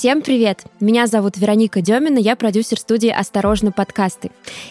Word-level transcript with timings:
Всем 0.00 0.22
привет! 0.22 0.64
Меня 0.80 1.06
зовут 1.06 1.36
Вероника 1.36 1.82
Демина, 1.82 2.16
я 2.16 2.34
продюсер 2.34 2.78
студии 2.78 3.10
«Осторожно, 3.10 3.70
подкасты». 3.70 4.30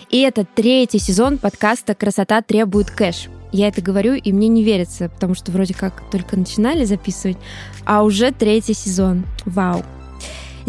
И 0.10 0.22
это 0.22 0.44
третий 0.44 0.98
сезон 0.98 1.38
подкаста 1.38 1.94
«Красота 1.94 2.42
требует 2.42 2.90
кэш». 2.90 3.28
Я 3.52 3.68
это 3.68 3.80
говорю, 3.80 4.16
и 4.16 4.34
мне 4.34 4.48
не 4.48 4.64
верится, 4.64 5.08
потому 5.08 5.36
что 5.36 5.52
вроде 5.52 5.76
как 5.76 6.02
только 6.10 6.36
начинали 6.36 6.84
записывать, 6.84 7.38
а 7.86 8.02
уже 8.02 8.32
третий 8.32 8.74
сезон. 8.74 9.24
Вау! 9.46 9.84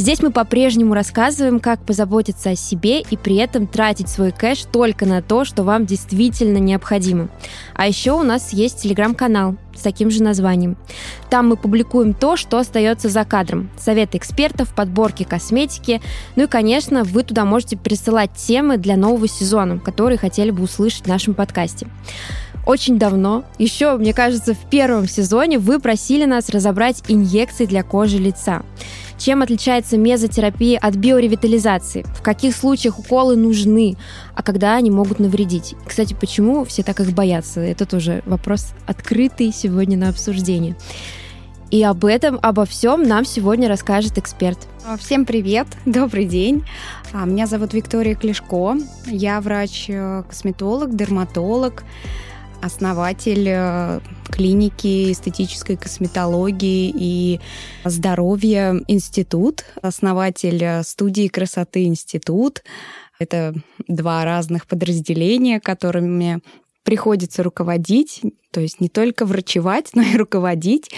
Здесь 0.00 0.22
мы 0.22 0.30
по-прежнему 0.30 0.94
рассказываем, 0.94 1.60
как 1.60 1.84
позаботиться 1.84 2.48
о 2.48 2.56
себе 2.56 3.02
и 3.02 3.18
при 3.18 3.36
этом 3.36 3.66
тратить 3.66 4.08
свой 4.08 4.32
кэш 4.32 4.64
только 4.72 5.04
на 5.04 5.20
то, 5.20 5.44
что 5.44 5.62
вам 5.62 5.84
действительно 5.84 6.56
необходимо. 6.56 7.28
А 7.74 7.86
еще 7.86 8.12
у 8.12 8.22
нас 8.22 8.54
есть 8.54 8.80
телеграм-канал 8.80 9.56
с 9.76 9.82
таким 9.82 10.10
же 10.10 10.22
названием. 10.22 10.78
Там 11.28 11.50
мы 11.50 11.58
публикуем 11.58 12.14
то, 12.14 12.38
что 12.38 12.56
остается 12.56 13.10
за 13.10 13.26
кадром. 13.26 13.68
Советы 13.78 14.16
экспертов, 14.16 14.74
подборки 14.74 15.24
косметики. 15.24 16.00
Ну 16.34 16.44
и, 16.44 16.46
конечно, 16.46 17.04
вы 17.04 17.22
туда 17.22 17.44
можете 17.44 17.76
присылать 17.76 18.32
темы 18.32 18.78
для 18.78 18.96
нового 18.96 19.28
сезона, 19.28 19.78
которые 19.78 20.16
хотели 20.16 20.50
бы 20.50 20.62
услышать 20.62 21.04
в 21.04 21.08
нашем 21.08 21.34
подкасте 21.34 21.86
очень 22.66 22.98
давно, 22.98 23.44
еще, 23.58 23.96
мне 23.96 24.12
кажется, 24.14 24.54
в 24.54 24.70
первом 24.70 25.08
сезоне 25.08 25.58
вы 25.58 25.80
просили 25.80 26.24
нас 26.24 26.50
разобрать 26.50 27.02
инъекции 27.08 27.66
для 27.66 27.82
кожи 27.82 28.18
лица. 28.18 28.62
Чем 29.20 29.42
отличается 29.42 29.98
мезотерапия 29.98 30.78
от 30.78 30.96
биоревитализации? 30.96 32.06
В 32.16 32.22
каких 32.22 32.56
случаях 32.56 32.98
уколы 32.98 33.36
нужны? 33.36 33.98
А 34.34 34.42
когда 34.42 34.76
они 34.76 34.90
могут 34.90 35.18
навредить? 35.18 35.74
Кстати, 35.86 36.16
почему 36.18 36.64
все 36.64 36.82
так 36.82 37.00
их 37.00 37.12
боятся? 37.12 37.60
Это 37.60 37.84
тоже 37.84 38.22
вопрос 38.24 38.72
открытый 38.86 39.52
сегодня 39.52 39.98
на 39.98 40.08
обсуждение. 40.08 40.74
И 41.70 41.82
об 41.82 42.06
этом, 42.06 42.38
обо 42.40 42.64
всем 42.64 43.02
нам 43.02 43.26
сегодня 43.26 43.68
расскажет 43.68 44.16
эксперт. 44.16 44.58
Всем 44.98 45.26
привет, 45.26 45.66
добрый 45.84 46.24
день. 46.24 46.64
А, 47.12 47.26
меня 47.26 47.46
зовут 47.46 47.74
Виктория 47.74 48.14
Клешко. 48.14 48.78
Я 49.04 49.42
врач-косметолог, 49.42 50.96
дерматолог 50.96 51.84
основатель 52.60 53.46
э, 53.48 54.00
клиники 54.30 55.12
эстетической 55.12 55.76
косметологии 55.76 56.92
и 56.94 57.40
здоровья 57.84 58.74
институт, 58.88 59.64
основатель 59.82 60.62
э, 60.62 60.82
студии 60.82 61.28
красоты 61.28 61.84
институт. 61.84 62.62
Это 63.18 63.54
два 63.86 64.24
разных 64.24 64.66
подразделения, 64.66 65.60
которыми 65.60 66.40
приходится 66.82 67.42
руководить, 67.42 68.22
то 68.52 68.60
есть 68.60 68.80
не 68.80 68.88
только 68.88 69.24
врачевать, 69.24 69.90
но 69.94 70.02
и 70.02 70.16
руководить. 70.16 70.90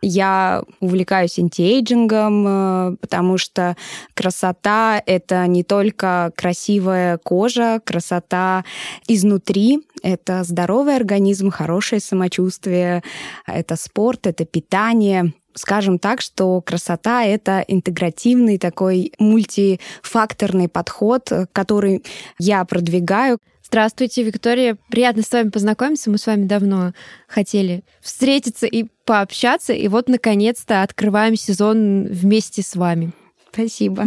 Я 0.00 0.64
увлекаюсь 0.80 1.38
антиэйджингом, 1.38 2.44
э, 2.46 2.96
потому 3.00 3.38
что 3.38 3.76
красота— 4.14 5.02
это 5.06 5.46
не 5.46 5.62
только 5.62 6.32
красивая 6.36 7.18
кожа, 7.18 7.80
красота 7.84 8.64
изнутри, 9.08 9.80
это 10.02 10.44
здоровый 10.44 10.96
организм, 10.96 11.50
хорошее 11.50 12.00
самочувствие, 12.00 13.02
это 13.46 13.76
спорт, 13.76 14.26
это 14.26 14.44
питание— 14.44 15.32
скажем 15.54 15.98
так, 15.98 16.20
что 16.20 16.60
красота— 16.60 17.24
это 17.24 17.64
интегративный 17.66 18.58
такой 18.58 19.12
мультифакторный 19.18 20.68
подход, 20.68 21.30
который 21.52 22.04
я 22.38 22.64
продвигаю. 22.64 23.38
Здравствуйте, 23.74 24.22
Виктория. 24.22 24.78
Приятно 24.88 25.24
с 25.24 25.32
вами 25.32 25.48
познакомиться. 25.48 26.08
Мы 26.08 26.16
с 26.16 26.26
вами 26.28 26.46
давно 26.46 26.92
хотели 27.26 27.82
встретиться 28.00 28.68
и 28.68 28.84
пообщаться. 29.04 29.72
И 29.72 29.88
вот, 29.88 30.08
наконец-то, 30.08 30.82
открываем 30.82 31.34
сезон 31.34 32.06
вместе 32.06 32.62
с 32.62 32.76
вами. 32.76 33.10
Спасибо. 33.52 34.06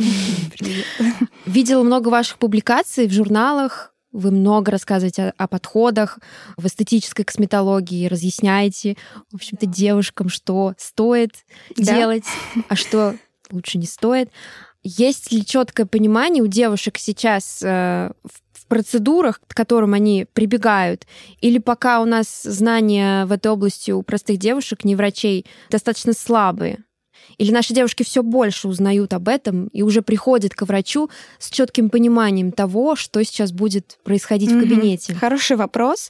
Видела 1.45 1.83
много 1.83 2.07
ваших 2.07 2.37
публикаций 2.37 3.07
в 3.07 3.11
журналах. 3.11 3.93
Вы 4.13 4.31
много 4.31 4.71
рассказываете 4.71 5.23
о, 5.23 5.33
о 5.35 5.47
подходах 5.49 6.19
в 6.55 6.65
эстетической 6.65 7.25
косметологии, 7.25 8.07
разъясняете, 8.07 8.95
в 9.33 9.35
общем-то, 9.35 9.65
девушкам, 9.65 10.29
что 10.29 10.75
стоит 10.77 11.31
да. 11.75 11.93
делать, 11.93 12.23
а 12.69 12.77
что 12.77 13.17
лучше 13.51 13.79
не 13.79 13.85
стоит. 13.85 14.29
Есть 14.81 15.33
ли 15.33 15.45
четкое 15.45 15.85
понимание 15.85 16.41
у 16.41 16.47
девушек 16.47 16.97
сейчас 16.97 17.61
э, 17.61 18.11
в 18.23 18.46
процедурах, 18.67 19.41
к 19.47 19.55
которым 19.55 19.93
они 19.93 20.25
прибегают, 20.33 21.07
или 21.41 21.57
пока 21.57 22.01
у 22.01 22.05
нас 22.05 22.43
знания 22.43 23.25
в 23.25 23.31
этой 23.31 23.51
области 23.51 23.91
у 23.91 24.01
простых 24.01 24.37
девушек, 24.37 24.83
не 24.83 24.95
врачей, 24.95 25.45
достаточно 25.69 26.13
слабые? 26.13 26.83
Или 27.37 27.51
наши 27.51 27.73
девушки 27.73 28.03
все 28.03 28.23
больше 28.23 28.67
узнают 28.67 29.13
об 29.13 29.27
этом 29.27 29.67
и 29.67 29.83
уже 29.83 30.01
приходят 30.01 30.55
к 30.55 30.63
врачу 30.63 31.09
с 31.37 31.49
четким 31.49 31.89
пониманием 31.89 32.51
того, 32.51 32.95
что 32.95 33.23
сейчас 33.23 33.51
будет 33.51 33.99
происходить 34.03 34.49
mm-hmm. 34.49 34.57
в 34.57 34.61
кабинете? 34.61 35.13
Хороший 35.13 35.55
вопрос. 35.55 36.09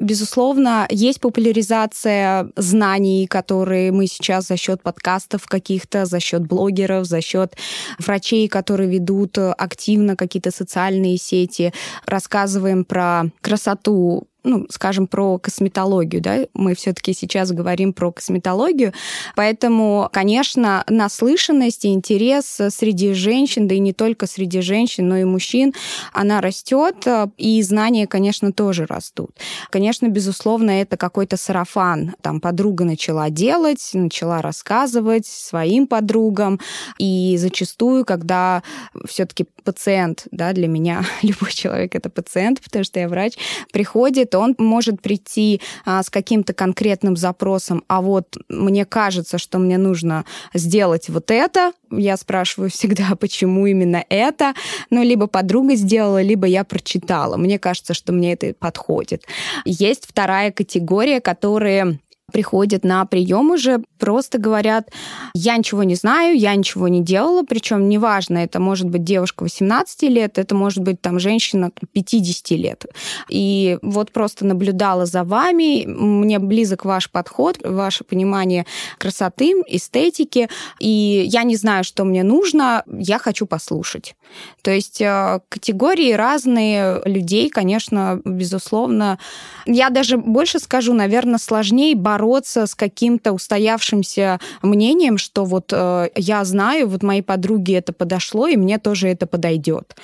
Безусловно, 0.00 0.86
есть 0.90 1.20
популяризация 1.20 2.50
знаний, 2.56 3.26
которые 3.26 3.92
мы 3.92 4.06
сейчас 4.06 4.48
за 4.48 4.56
счет 4.56 4.82
подкастов 4.82 5.46
каких-то, 5.46 6.04
за 6.06 6.20
счет 6.20 6.46
блогеров, 6.46 7.06
за 7.06 7.20
счет 7.20 7.54
врачей, 7.98 8.48
которые 8.48 8.90
ведут 8.90 9.38
активно 9.38 10.16
какие-то 10.16 10.50
социальные 10.50 11.18
сети, 11.18 11.72
рассказываем 12.04 12.84
про 12.84 13.30
красоту 13.40 14.26
ну, 14.48 14.66
скажем, 14.70 15.06
про 15.06 15.38
косметологию, 15.38 16.22
да, 16.22 16.46
мы 16.54 16.74
все-таки 16.74 17.12
сейчас 17.12 17.52
говорим 17.52 17.92
про 17.92 18.10
косметологию, 18.10 18.94
поэтому, 19.36 20.08
конечно, 20.12 20.84
наслышанность 20.88 21.84
и 21.84 21.92
интерес 21.92 22.60
среди 22.70 23.12
женщин, 23.12 23.68
да 23.68 23.74
и 23.74 23.78
не 23.78 23.92
только 23.92 24.26
среди 24.26 24.62
женщин, 24.62 25.08
но 25.08 25.18
и 25.18 25.24
мужчин, 25.24 25.74
она 26.12 26.40
растет, 26.40 27.06
и 27.36 27.62
знания, 27.62 28.06
конечно, 28.06 28.52
тоже 28.52 28.86
растут. 28.86 29.30
Конечно, 29.70 30.08
безусловно, 30.08 30.70
это 30.70 30.96
какой-то 30.96 31.36
сарафан. 31.36 32.14
Там 32.22 32.40
подруга 32.40 32.84
начала 32.84 33.28
делать, 33.28 33.90
начала 33.92 34.40
рассказывать 34.40 35.26
своим 35.26 35.86
подругам, 35.86 36.58
и 36.98 37.36
зачастую, 37.38 38.04
когда 38.04 38.62
все-таки 39.06 39.46
пациент, 39.64 40.26
да, 40.30 40.52
для 40.52 40.68
меня 40.68 41.04
любой 41.22 41.52
человек 41.52 41.94
это 41.94 42.08
пациент, 42.08 42.62
потому 42.62 42.84
что 42.84 43.00
я 43.00 43.08
врач, 43.08 43.34
приходит, 43.72 44.34
он 44.38 44.54
может 44.58 45.00
прийти 45.02 45.60
а, 45.84 46.02
с 46.02 46.10
каким-то 46.10 46.52
конкретным 46.52 47.16
запросом, 47.16 47.84
а 47.88 48.00
вот 48.00 48.36
мне 48.48 48.84
кажется, 48.84 49.38
что 49.38 49.58
мне 49.58 49.78
нужно 49.78 50.24
сделать 50.54 51.08
вот 51.08 51.30
это, 51.30 51.72
я 51.90 52.16
спрашиваю 52.16 52.70
всегда, 52.70 53.14
почему 53.16 53.66
именно 53.66 54.04
это, 54.08 54.54
ну, 54.90 55.02
либо 55.02 55.26
подруга 55.26 55.74
сделала, 55.74 56.22
либо 56.22 56.46
я 56.46 56.64
прочитала. 56.64 57.36
Мне 57.36 57.58
кажется, 57.58 57.94
что 57.94 58.12
мне 58.12 58.32
это 58.32 58.54
подходит. 58.54 59.24
Есть 59.64 60.06
вторая 60.06 60.52
категория, 60.52 61.20
которые 61.20 61.98
приходят 62.30 62.84
на 62.84 63.04
прием 63.06 63.50
уже, 63.50 63.82
просто 63.98 64.38
говорят, 64.38 64.90
я 65.34 65.56
ничего 65.56 65.82
не 65.82 65.94
знаю, 65.94 66.36
я 66.36 66.54
ничего 66.54 66.86
не 66.88 67.02
делала, 67.02 67.42
причем 67.42 67.88
неважно, 67.88 68.38
это 68.38 68.60
может 68.60 68.88
быть 68.88 69.02
девушка 69.02 69.44
18 69.44 70.02
лет, 70.04 70.38
это 70.38 70.54
может 70.54 70.80
быть 70.80 71.00
там 71.00 71.18
женщина 71.18 71.70
50 71.92 72.50
лет. 72.50 72.84
И 73.30 73.78
вот 73.80 74.12
просто 74.12 74.44
наблюдала 74.44 75.06
за 75.06 75.24
вами, 75.24 75.86
мне 75.86 76.38
близок 76.38 76.84
ваш 76.84 77.10
подход, 77.10 77.58
ваше 77.64 78.04
понимание 78.04 78.66
красоты, 78.98 79.54
эстетики, 79.66 80.50
и 80.78 81.24
я 81.26 81.44
не 81.44 81.56
знаю, 81.56 81.82
что 81.82 82.04
мне 82.04 82.22
нужно, 82.22 82.84
я 82.86 83.18
хочу 83.18 83.46
послушать. 83.46 84.16
То 84.62 84.70
есть 84.70 85.00
э, 85.00 85.40
категории 85.48 86.12
разные 86.12 87.00
людей, 87.06 87.48
конечно, 87.48 88.20
безусловно. 88.24 89.18
Я 89.64 89.88
даже 89.88 90.18
больше 90.18 90.58
скажу, 90.58 90.92
наверное, 90.92 91.38
сложнее 91.38 91.94
бороться 91.96 92.17
бороться 92.18 92.66
с 92.66 92.74
каким-то 92.74 93.32
устоявшимся 93.32 94.40
мнением, 94.62 95.18
что 95.18 95.44
вот 95.44 95.72
э, 95.72 96.08
я 96.16 96.44
знаю, 96.44 96.88
вот 96.88 97.02
моей 97.04 97.22
подруге 97.22 97.74
это 97.74 97.92
подошло, 97.92 98.48
и 98.48 98.56
мне 98.56 98.78
тоже 98.78 99.08
это 99.08 99.26
подойдет. 99.26 99.94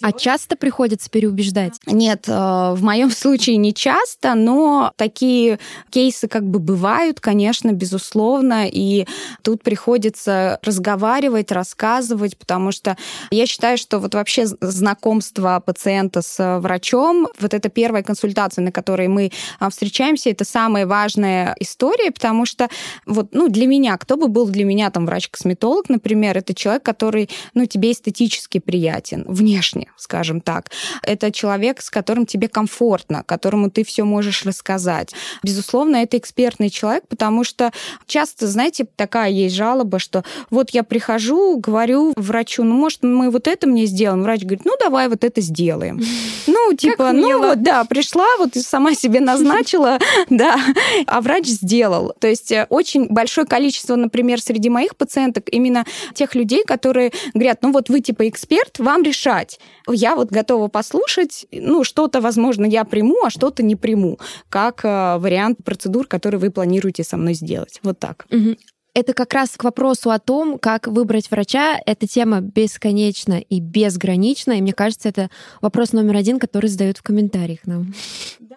А 0.00 0.12
часто 0.12 0.56
приходится 0.56 1.10
переубеждать? 1.10 1.74
Нет, 1.86 2.24
э, 2.26 2.32
в 2.32 2.82
моем 2.82 3.10
случае 3.22 3.58
не 3.58 3.74
часто, 3.74 4.34
но 4.34 4.92
такие 4.96 5.58
кейсы 5.90 6.26
как 6.26 6.44
бы 6.44 6.58
бывают, 6.58 7.20
конечно, 7.20 7.72
безусловно, 7.72 8.66
и 8.66 9.06
тут 9.42 9.62
приходится 9.62 10.58
разговаривать, 10.62 11.52
рассказывать, 11.52 12.38
потому 12.38 12.72
что 12.72 12.96
я 13.30 13.46
считаю, 13.46 13.76
что 13.76 13.98
вот 13.98 14.14
вообще 14.14 14.46
знакомство 14.46 15.62
пациента 15.64 16.22
с 16.22 16.60
врачом, 16.60 17.28
вот 17.38 17.52
это 17.52 17.68
первая 17.68 18.02
консультация, 18.02 18.62
на 18.64 18.72
которой 18.72 19.08
мы 19.08 19.32
а, 19.58 19.68
встречаемся, 19.68 20.30
это 20.30 20.46
самое 20.46 20.86
важное 20.86 21.57
история, 21.58 22.10
потому 22.10 22.46
что 22.46 22.68
вот, 23.06 23.28
ну, 23.32 23.48
для 23.48 23.66
меня, 23.66 23.96
кто 23.96 24.16
бы 24.16 24.28
был 24.28 24.48
для 24.48 24.64
меня 24.64 24.90
там 24.90 25.06
врач-косметолог, 25.06 25.88
например, 25.88 26.38
это 26.38 26.54
человек, 26.54 26.82
который, 26.82 27.28
ну, 27.54 27.66
тебе 27.66 27.92
эстетически 27.92 28.58
приятен, 28.58 29.24
внешне, 29.26 29.90
скажем 29.96 30.40
так. 30.40 30.70
Это 31.02 31.30
человек, 31.32 31.82
с 31.82 31.90
которым 31.90 32.26
тебе 32.26 32.48
комфортно, 32.48 33.22
которому 33.24 33.70
ты 33.70 33.84
все 33.84 34.04
можешь 34.04 34.44
рассказать. 34.44 35.14
Безусловно, 35.42 35.96
это 35.96 36.18
экспертный 36.18 36.70
человек, 36.70 37.04
потому 37.08 37.44
что 37.44 37.72
часто, 38.06 38.46
знаете, 38.46 38.86
такая 38.96 39.30
есть 39.30 39.54
жалоба, 39.54 39.98
что 39.98 40.24
вот 40.50 40.70
я 40.70 40.82
прихожу, 40.82 41.58
говорю 41.58 42.12
врачу, 42.16 42.64
ну, 42.64 42.74
может, 42.74 43.02
мы 43.02 43.30
вот 43.30 43.46
это 43.46 43.66
мне 43.66 43.86
сделаем? 43.86 44.22
Врач 44.22 44.42
говорит, 44.42 44.64
ну, 44.64 44.72
давай 44.80 45.08
вот 45.08 45.24
это 45.24 45.40
сделаем. 45.40 46.00
Ну, 46.46 46.74
типа, 46.74 47.12
ну, 47.12 47.38
вот, 47.38 47.62
да, 47.62 47.84
пришла, 47.84 48.26
вот 48.38 48.56
и 48.56 48.60
сама 48.60 48.94
себе 48.94 49.20
назначила, 49.20 49.98
да, 50.30 50.58
а 51.06 51.20
врач 51.20 51.46
сделал. 51.48 52.14
То 52.20 52.28
есть 52.28 52.52
э, 52.52 52.66
очень 52.68 53.08
большое 53.08 53.46
количество, 53.46 53.96
например, 53.96 54.40
среди 54.40 54.68
моих 54.68 54.96
пациенток 54.96 55.48
именно 55.50 55.84
тех 56.14 56.34
людей, 56.34 56.64
которые 56.64 57.12
говорят, 57.34 57.58
ну, 57.62 57.72
вот 57.72 57.88
вы, 57.88 58.00
типа, 58.00 58.28
эксперт, 58.28 58.78
вам 58.78 59.02
решать. 59.02 59.58
Я 59.88 60.16
вот 60.16 60.30
готова 60.30 60.68
послушать, 60.68 61.46
ну, 61.52 61.84
что-то, 61.84 62.20
возможно, 62.20 62.64
я 62.64 62.84
приму, 62.84 63.24
а 63.24 63.30
что-то 63.30 63.62
не 63.62 63.76
приму, 63.76 64.18
как 64.48 64.84
э, 64.84 65.18
вариант 65.18 65.58
процедур, 65.64 66.06
которые 66.06 66.40
вы 66.40 66.50
планируете 66.50 67.04
со 67.04 67.16
мной 67.16 67.34
сделать. 67.34 67.80
Вот 67.82 67.98
так. 67.98 68.26
Угу. 68.30 68.56
Это 68.94 69.12
как 69.12 69.32
раз 69.32 69.50
к 69.50 69.62
вопросу 69.62 70.10
о 70.10 70.18
том, 70.18 70.58
как 70.58 70.88
выбрать 70.88 71.30
врача. 71.30 71.78
Эта 71.86 72.08
тема 72.08 72.40
бесконечна 72.40 73.38
и 73.38 73.60
безгранична, 73.60 74.52
и 74.58 74.60
мне 74.60 74.72
кажется, 74.72 75.08
это 75.08 75.30
вопрос 75.60 75.92
номер 75.92 76.16
один, 76.16 76.40
который 76.40 76.66
задают 76.66 76.98
в 76.98 77.02
комментариях 77.02 77.60
нам. 77.64 77.94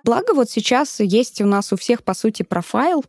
Благо 0.03 0.33
вот 0.33 0.50
сейчас 0.50 1.00
есть 1.00 1.42
у 1.42 1.45
нас 1.45 1.71
у 1.74 1.77
всех, 1.77 2.03
по 2.03 2.13
сути, 2.13 2.44
профайл. 2.44 3.03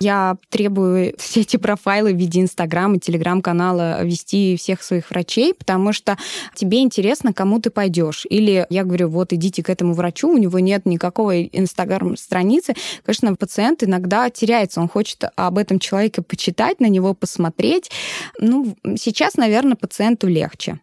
Я 0.00 0.36
требую 0.48 1.14
все 1.18 1.40
эти 1.40 1.56
профайлы 1.56 2.12
в 2.12 2.16
виде 2.16 2.40
Инстаграма, 2.40 2.98
Телеграм-канала 2.98 4.02
вести 4.02 4.56
всех 4.56 4.82
своих 4.82 5.10
врачей, 5.10 5.54
потому 5.54 5.92
что 5.92 6.16
тебе 6.54 6.80
интересно, 6.80 7.32
кому 7.32 7.60
ты 7.60 7.70
пойдешь. 7.70 8.26
Или 8.28 8.66
я 8.70 8.84
говорю, 8.84 9.08
вот 9.08 9.32
идите 9.32 9.62
к 9.62 9.70
этому 9.70 9.94
врачу, 9.94 10.28
у 10.28 10.38
него 10.38 10.58
нет 10.58 10.86
никакой 10.86 11.48
Инстаграм-страницы. 11.52 12.74
Конечно, 13.04 13.34
пациент 13.36 13.82
иногда 13.82 14.30
теряется, 14.30 14.80
он 14.80 14.88
хочет 14.88 15.24
об 15.36 15.58
этом 15.58 15.78
человеке 15.78 16.22
почитать, 16.22 16.80
на 16.80 16.86
него 16.86 17.14
посмотреть. 17.14 17.90
Ну, 18.38 18.76
сейчас, 18.96 19.36
наверное, 19.36 19.76
пациенту 19.76 20.26
легче. 20.26 20.80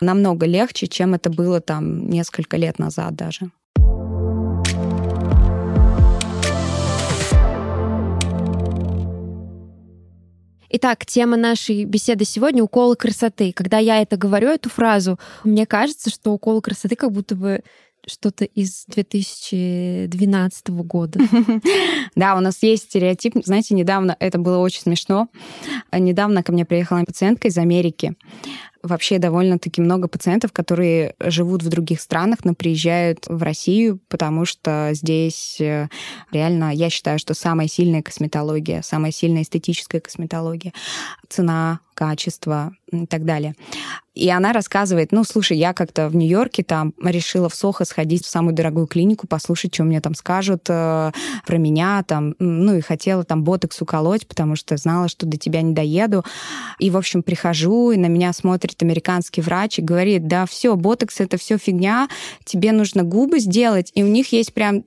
Намного 0.00 0.46
легче, 0.46 0.86
чем 0.86 1.14
это 1.14 1.30
было 1.30 1.60
там 1.60 2.08
несколько 2.08 2.56
лет 2.56 2.78
назад 2.78 3.14
даже. 3.14 3.50
Итак, 10.76 11.06
тема 11.06 11.36
нашей 11.36 11.84
беседы 11.84 12.24
сегодня— 12.24 12.60
уколы 12.64 12.96
красоты. 12.96 13.52
Когда 13.52 13.78
я 13.78 14.02
это 14.02 14.16
говорю, 14.16 14.48
эту 14.48 14.68
фразу, 14.68 15.20
мне 15.44 15.66
кажется, 15.66 16.10
что 16.10 16.32
уколы 16.32 16.60
красоты 16.62 16.96
как 16.96 17.12
будто 17.12 17.36
бы 17.36 17.62
что-то 18.04 18.44
из 18.44 18.84
2012 18.88 20.68
года. 20.70 21.20
Да, 22.16 22.34
у 22.34 22.40
нас 22.40 22.60
есть 22.62 22.84
стереотип. 22.90 23.36
Знаете, 23.44 23.76
недавно, 23.76 24.16
это 24.18 24.38
было 24.38 24.58
очень 24.58 24.80
смешно, 24.80 25.28
недавно 25.92 26.42
ко 26.42 26.50
мне 26.50 26.64
приехала 26.64 27.04
пациентка 27.04 27.46
из 27.46 27.56
Америки. 27.56 28.16
Вообще 28.84 29.18
довольно-таки 29.18 29.80
много 29.80 30.08
пациентов, 30.08 30.52
которые 30.52 31.14
живут 31.18 31.62
в 31.62 31.68
других 31.70 32.02
странах, 32.02 32.44
но 32.44 32.54
приезжают 32.54 33.24
в 33.26 33.42
Россию, 33.42 33.98
потому 34.08 34.44
что 34.44 34.90
здесь 34.92 35.58
э, 35.58 35.88
реально, 36.32 36.70
я 36.74 36.90
считаю, 36.90 37.18
что 37.18 37.32
самая 37.32 37.66
сильная 37.66 38.02
косметология, 38.02 38.82
самая 38.82 39.10
сильная 39.10 39.42
эстетическая 39.42 40.02
косметология. 40.02 40.74
Цена, 41.30 41.80
качество 41.94 42.72
и 42.90 43.06
так 43.06 43.24
далее. 43.24 43.54
И 44.14 44.30
она 44.30 44.52
рассказывает, 44.52 45.10
ну, 45.10 45.24
слушай, 45.24 45.56
я 45.56 45.72
как-то 45.72 46.08
в 46.08 46.14
Нью-Йорке 46.14 46.62
там 46.62 46.94
решила 47.02 47.48
в 47.48 47.54
Сохо 47.54 47.84
сходить 47.84 48.24
в 48.24 48.28
самую 48.28 48.54
дорогую 48.54 48.86
клинику, 48.86 49.26
послушать, 49.26 49.74
что 49.74 49.82
мне 49.82 50.00
там 50.00 50.14
скажут 50.14 50.66
э, 50.68 51.10
про 51.44 51.58
меня, 51.58 52.04
там, 52.06 52.36
ну, 52.38 52.76
и 52.76 52.80
хотела 52.80 53.24
там 53.24 53.42
ботокс 53.42 53.82
уколоть, 53.82 54.28
потому 54.28 54.54
что 54.54 54.76
знала, 54.76 55.08
что 55.08 55.26
до 55.26 55.36
тебя 55.36 55.62
не 55.62 55.74
доеду. 55.74 56.24
И, 56.78 56.90
в 56.90 56.96
общем, 56.96 57.24
прихожу, 57.24 57.90
и 57.90 57.96
на 57.96 58.06
меня 58.06 58.32
смотрит 58.32 58.80
американский 58.82 59.40
врач 59.40 59.80
и 59.80 59.82
говорит, 59.82 60.28
да, 60.28 60.46
все, 60.46 60.76
ботокс 60.76 61.20
это 61.20 61.36
все 61.36 61.58
фигня, 61.58 62.08
тебе 62.44 62.70
нужно 62.70 63.02
губы 63.02 63.40
сделать, 63.40 63.90
и 63.94 64.04
у 64.04 64.08
них 64.08 64.30
есть 64.30 64.54
прям 64.54 64.84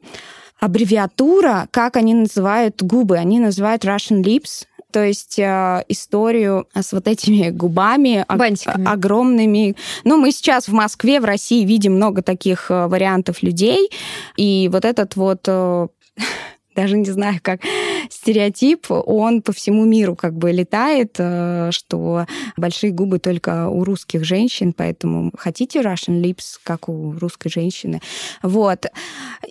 аббревиатура, 0.60 1.68
как 1.71 1.98
они 1.98 2.13
называют 2.13 2.81
губы. 2.81 3.18
Они 3.18 3.39
называют 3.39 3.86
Russian 3.86 4.24
lips, 4.24 4.65
то 4.92 5.04
есть 5.04 5.38
э, 5.39 5.84
историю 5.89 6.68
с 6.74 6.94
вот 6.94 7.07
этими 7.07 7.50
губами 7.50 8.25
Бантиками. 8.28 8.88
огромными. 8.88 9.75
Ну, 10.04 10.18
мы 10.18 10.31
сейчас 10.31 10.68
в 10.68 10.74
Москве, 10.74 11.19
в 11.19 11.25
России 11.25 11.66
видим 11.66 11.95
много 11.95 12.22
таких 12.22 12.72
э, 12.72 12.88
вариантов 12.88 13.44
людей, 13.44 13.89
и 14.38 14.69
вот 14.72 14.86
этот 14.86 15.16
вот 15.16 15.42
э, 15.48 15.88
даже 16.75 16.98
не 16.98 17.12
знаю, 17.12 17.39
как 17.42 17.62
стереотип, 18.10 18.88
он 18.90 19.42
по 19.42 19.52
всему 19.52 19.86
миру 19.86 20.16
как 20.16 20.34
бы 20.34 20.52
летает, 20.52 21.16
э, 21.18 21.70
что 21.72 22.26
большие 22.58 22.92
губы 22.92 23.20
только 23.20 23.68
у 23.70 23.84
русских 23.84 24.24
женщин, 24.24 24.74
поэтому 24.74 25.32
хотите 25.38 25.82
Russian 25.82 26.22
lips, 26.22 26.60
как 26.64 26.90
у 26.90 27.14
русской 27.14 27.50
женщины. 27.50 28.02
Вот. 28.44 28.86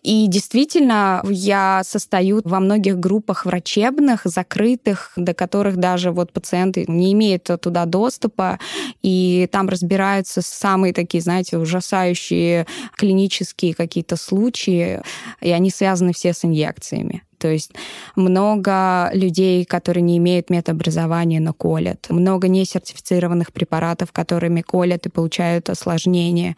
И 0.02 0.26
действительно, 0.28 1.22
я 1.28 1.82
состою 1.84 2.40
во 2.44 2.60
многих 2.60 2.98
группах 2.98 3.46
врачебных, 3.46 4.22
закрытых, 4.24 5.12
до 5.16 5.34
которых 5.34 5.76
даже 5.76 6.10
вот 6.10 6.32
пациенты 6.32 6.84
не 6.88 7.12
имеют 7.12 7.50
туда 7.60 7.84
доступа, 7.84 8.58
и 9.02 9.48
там 9.52 9.68
разбираются 9.68 10.42
самые 10.42 10.92
такие, 10.92 11.22
знаете, 11.22 11.58
ужасающие 11.58 12.66
клинические 12.96 13.74
какие-то 13.74 14.16
случаи, 14.16 15.02
и 15.40 15.50
они 15.50 15.70
связаны 15.70 16.12
все 16.12 16.32
с 16.32 16.44
инъекциями. 16.44 17.22
То 17.38 17.48
есть 17.48 17.72
много 18.14 19.10
людей, 19.12 19.64
которые 19.64 20.02
не 20.02 20.18
имеют 20.18 20.50
медобразования, 20.50 21.40
но 21.40 21.52
колят. 21.52 22.06
Много 22.10 22.48
несертифицированных 22.48 23.52
препаратов, 23.52 24.12
которыми 24.12 24.62
колят 24.62 25.06
и 25.06 25.10
получают 25.10 25.70
осложнения. 25.70 26.56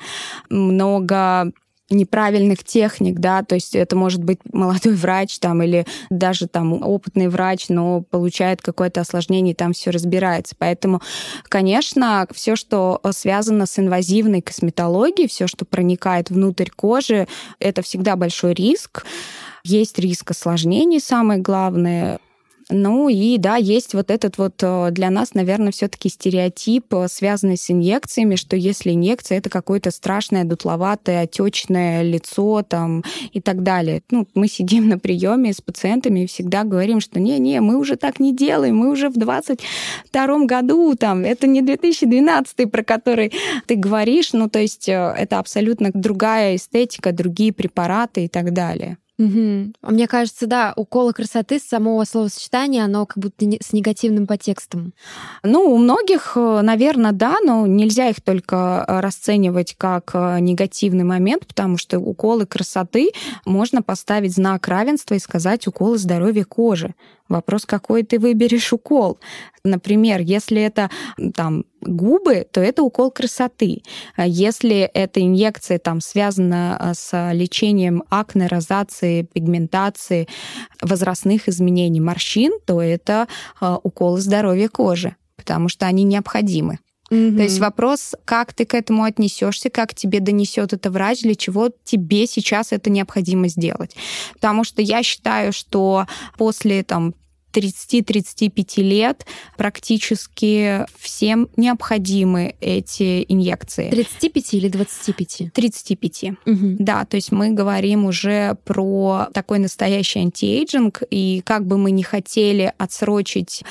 Много 0.50 1.52
неправильных 1.90 2.64
техник, 2.64 3.18
да, 3.18 3.42
то 3.42 3.54
есть 3.54 3.74
это 3.74 3.96
может 3.96 4.22
быть 4.22 4.40
молодой 4.52 4.94
врач 4.94 5.38
там 5.38 5.62
или 5.62 5.86
даже 6.10 6.46
там 6.46 6.82
опытный 6.82 7.28
врач, 7.28 7.70
но 7.70 8.02
получает 8.02 8.60
какое-то 8.60 9.00
осложнение, 9.00 9.52
и 9.52 9.56
там 9.56 9.72
все 9.72 9.90
разбирается. 9.90 10.54
Поэтому, 10.58 11.00
конечно, 11.44 12.26
все, 12.32 12.56
что 12.56 13.00
связано 13.12 13.66
с 13.66 13.78
инвазивной 13.78 14.42
косметологией, 14.42 15.28
все, 15.28 15.46
что 15.46 15.64
проникает 15.64 16.30
внутрь 16.30 16.68
кожи, 16.74 17.26
это 17.58 17.82
всегда 17.82 18.16
большой 18.16 18.52
риск. 18.52 19.06
Есть 19.68 19.98
риск 19.98 20.30
осложнений, 20.30 20.98
самое 20.98 21.40
главное. 21.40 22.18
Ну 22.70 23.08
и 23.08 23.36
да, 23.36 23.56
есть 23.56 23.92
вот 23.92 24.10
этот 24.10 24.38
вот 24.38 24.54
э, 24.62 24.88
для 24.92 25.10
нас, 25.10 25.34
наверное, 25.34 25.72
все-таки 25.72 26.08
стереотип, 26.08 26.92
э, 26.94 27.06
связанный 27.08 27.58
с 27.58 27.70
инъекциями, 27.70 28.36
что 28.36 28.56
если 28.56 28.92
инъекция 28.92 29.38
это 29.38 29.50
какое-то 29.50 29.90
страшное 29.90 30.44
дутловатое 30.44 31.22
отечное 31.22 32.02
лицо 32.02 32.62
там 32.62 33.04
и 33.32 33.42
так 33.42 33.62
далее. 33.62 34.02
Ну, 34.10 34.26
мы 34.34 34.48
сидим 34.48 34.88
на 34.88 34.98
приеме 34.98 35.52
с 35.52 35.60
пациентами 35.60 36.20
и 36.20 36.26
всегда 36.26 36.64
говорим, 36.64 37.00
что 37.00 37.20
не-не, 37.20 37.60
мы 37.60 37.76
уже 37.76 37.96
так 37.96 38.20
не 38.20 38.34
делаем, 38.34 38.76
мы 38.76 38.90
уже 38.90 39.10
в 39.10 39.18
22 39.18 40.44
году 40.46 40.94
там, 40.94 41.24
это 41.24 41.46
не 41.46 41.60
2012, 41.60 42.70
про 42.70 42.82
который 42.82 43.32
ты 43.66 43.76
говоришь, 43.76 44.32
ну 44.32 44.48
то 44.48 44.58
есть 44.60 44.88
э, 44.88 45.14
это 45.18 45.38
абсолютно 45.38 45.90
другая 45.92 46.56
эстетика, 46.56 47.12
другие 47.12 47.52
препараты 47.52 48.24
и 48.24 48.28
так 48.28 48.54
далее. 48.54 48.96
Угу. 49.18 49.72
Мне 49.82 50.06
кажется, 50.06 50.46
да, 50.46 50.72
уколы 50.76 51.12
красоты 51.12 51.58
с 51.58 51.64
самого 51.64 52.04
словосочетания, 52.04 52.84
оно 52.84 53.04
как 53.04 53.18
будто 53.18 53.44
с 53.60 53.72
негативным 53.72 54.28
подтекстом. 54.28 54.94
Ну, 55.42 55.74
у 55.74 55.78
многих, 55.78 56.32
э, 56.36 56.60
наверное, 56.62 57.10
да, 57.10 57.38
но 57.44 57.66
нельзя 57.66 58.10
их 58.10 58.20
только 58.20 58.84
э, 58.86 59.00
расценивать 59.00 59.74
как 59.76 60.12
э, 60.14 60.38
негативный 60.38 61.02
момент, 61.02 61.48
потому 61.48 61.78
что 61.78 61.98
уколы 61.98 62.46
красоты 62.46 63.10
можно 63.44 63.82
поставить 63.82 64.34
знак 64.34 64.68
равенства 64.68 65.14
и 65.14 65.18
сказать 65.18 65.66
уколы 65.66 65.98
здоровья 65.98 66.44
кожи. 66.44 66.94
Вопрос, 67.28 67.66
какой 67.66 68.04
ты 68.04 68.20
выберешь 68.20 68.72
укол. 68.72 69.18
Например, 69.64 70.20
если 70.20 70.62
это 70.62 70.90
там 71.34 71.64
губы, 71.88 72.46
то 72.50 72.60
это 72.60 72.82
укол 72.82 73.10
красоты. 73.10 73.82
Если 74.16 74.78
эта 74.78 75.20
инъекция 75.20 75.78
там 75.78 76.00
связана 76.00 76.76
а, 76.78 76.94
с 76.94 77.32
лечением 77.32 78.04
акне, 78.10 78.46
розации, 78.46 79.22
пигментации, 79.22 80.28
возрастных 80.82 81.48
изменений 81.48 82.00
морщин, 82.00 82.52
то 82.66 82.80
это 82.80 83.28
а, 83.60 83.78
уколы 83.82 84.20
здоровья 84.20 84.68
кожи, 84.68 85.16
потому 85.36 85.68
что 85.68 85.86
они 85.86 86.04
необходимы 86.04 86.78
Mm-hmm. 87.10 87.36
То 87.36 87.42
есть 87.42 87.58
вопрос, 87.58 88.14
как 88.24 88.52
ты 88.52 88.66
к 88.66 88.74
этому 88.74 89.04
отнесешься, 89.04 89.70
как 89.70 89.94
тебе 89.94 90.20
донесет 90.20 90.72
это 90.72 90.90
врач, 90.90 91.22
для 91.22 91.34
чего 91.34 91.70
тебе 91.84 92.26
сейчас 92.26 92.72
это 92.72 92.90
необходимо 92.90 93.48
сделать. 93.48 93.96
Потому 94.34 94.64
что 94.64 94.82
я 94.82 95.02
считаю, 95.02 95.52
что 95.52 96.06
после 96.36 96.82
там 96.82 97.14
30-35 97.52 98.82
лет 98.82 99.26
практически 99.56 100.84
всем 100.98 101.48
необходимы 101.56 102.54
эти 102.60 103.24
инъекции. 103.28 103.90
35 103.90 104.54
или 104.54 104.68
25? 104.68 105.52
35. 105.52 106.24
Угу. 106.46 106.76
Да, 106.78 107.04
то 107.04 107.16
есть 107.16 107.32
мы 107.32 107.50
говорим 107.50 108.04
уже 108.04 108.56
про 108.64 109.28
такой 109.32 109.58
настоящий 109.58 110.20
anti-aging, 110.20 111.02
и 111.10 111.42
как 111.44 111.66
бы 111.66 111.78
мы 111.78 111.90
не 111.90 112.02
хотели 112.02 112.72
отсрочить 112.78 113.62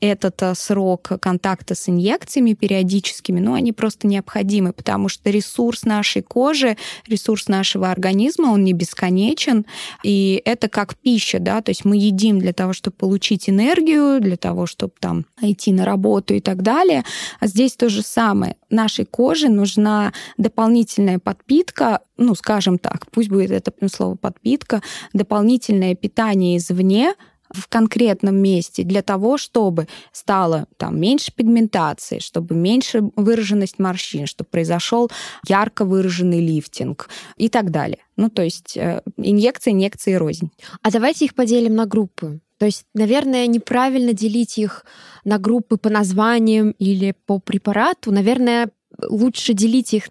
этот 0.00 0.42
э, 0.42 0.54
срок 0.54 1.12
контакта 1.20 1.74
с 1.74 1.88
инъекциями 1.88 2.54
периодическими, 2.54 3.40
но 3.40 3.54
они 3.54 3.72
просто 3.72 4.06
необходимы, 4.06 4.72
потому 4.72 5.08
что 5.08 5.30
ресурс 5.30 5.84
нашей 5.84 6.22
кожи, 6.22 6.76
ресурс 7.06 7.48
нашего 7.48 7.90
организма, 7.90 8.48
он 8.48 8.64
не 8.64 8.72
бесконечен, 8.72 9.66
и 10.02 10.40
это 10.44 10.68
как 10.68 10.96
пища, 10.96 11.38
да, 11.38 11.60
то 11.62 11.70
есть 11.70 11.84
мы 11.84 11.96
едим 11.96 12.38
для 12.38 12.52
того, 12.52 12.72
чтобы 12.72 12.96
получить 12.96 13.35
получить 13.36 13.50
энергию 13.50 14.20
для 14.20 14.36
того, 14.36 14.66
чтобы 14.66 14.92
там 15.00 15.26
идти 15.40 15.72
на 15.72 15.84
работу 15.84 16.34
и 16.34 16.40
так 16.40 16.62
далее. 16.62 17.04
А 17.40 17.46
здесь 17.46 17.76
то 17.76 17.88
же 17.88 18.02
самое. 18.02 18.56
Нашей 18.70 19.04
коже 19.04 19.48
нужна 19.48 20.12
дополнительная 20.38 21.18
подпитка, 21.18 22.00
ну, 22.16 22.34
скажем 22.34 22.78
так, 22.78 23.06
пусть 23.10 23.28
будет 23.28 23.50
это 23.50 23.72
слово 23.88 24.16
подпитка, 24.16 24.82
дополнительное 25.12 25.94
питание 25.94 26.56
извне, 26.56 27.14
в 27.50 27.68
конкретном 27.68 28.36
месте 28.36 28.82
для 28.82 29.02
того, 29.02 29.38
чтобы 29.38 29.86
стало 30.12 30.66
там 30.76 31.00
меньше 31.00 31.32
пигментации, 31.32 32.18
чтобы 32.18 32.56
меньше 32.56 33.02
выраженность 33.14 33.78
морщин, 33.78 34.26
чтобы 34.26 34.48
произошел 34.50 35.10
ярко 35.46 35.84
выраженный 35.84 36.40
лифтинг 36.40 37.08
и 37.36 37.48
так 37.48 37.70
далее. 37.70 37.98
Ну, 38.16 38.30
то 38.30 38.42
есть 38.42 38.76
э, 38.76 39.00
инъекции, 39.16 39.70
инъекции, 39.72 40.14
рознь. 40.14 40.50
А 40.82 40.90
давайте 40.90 41.24
их 41.24 41.34
поделим 41.34 41.76
на 41.76 41.86
группы. 41.86 42.40
То 42.58 42.66
есть, 42.66 42.84
наверное, 42.94 43.46
неправильно 43.46 44.12
делить 44.12 44.58
их 44.58 44.84
на 45.24 45.38
группы 45.38 45.76
по 45.76 45.90
названиям 45.90 46.70
или 46.72 47.14
по 47.26 47.38
препарату. 47.38 48.12
Наверное, 48.12 48.70
лучше 48.98 49.52
делить 49.52 49.92
их 49.92 50.04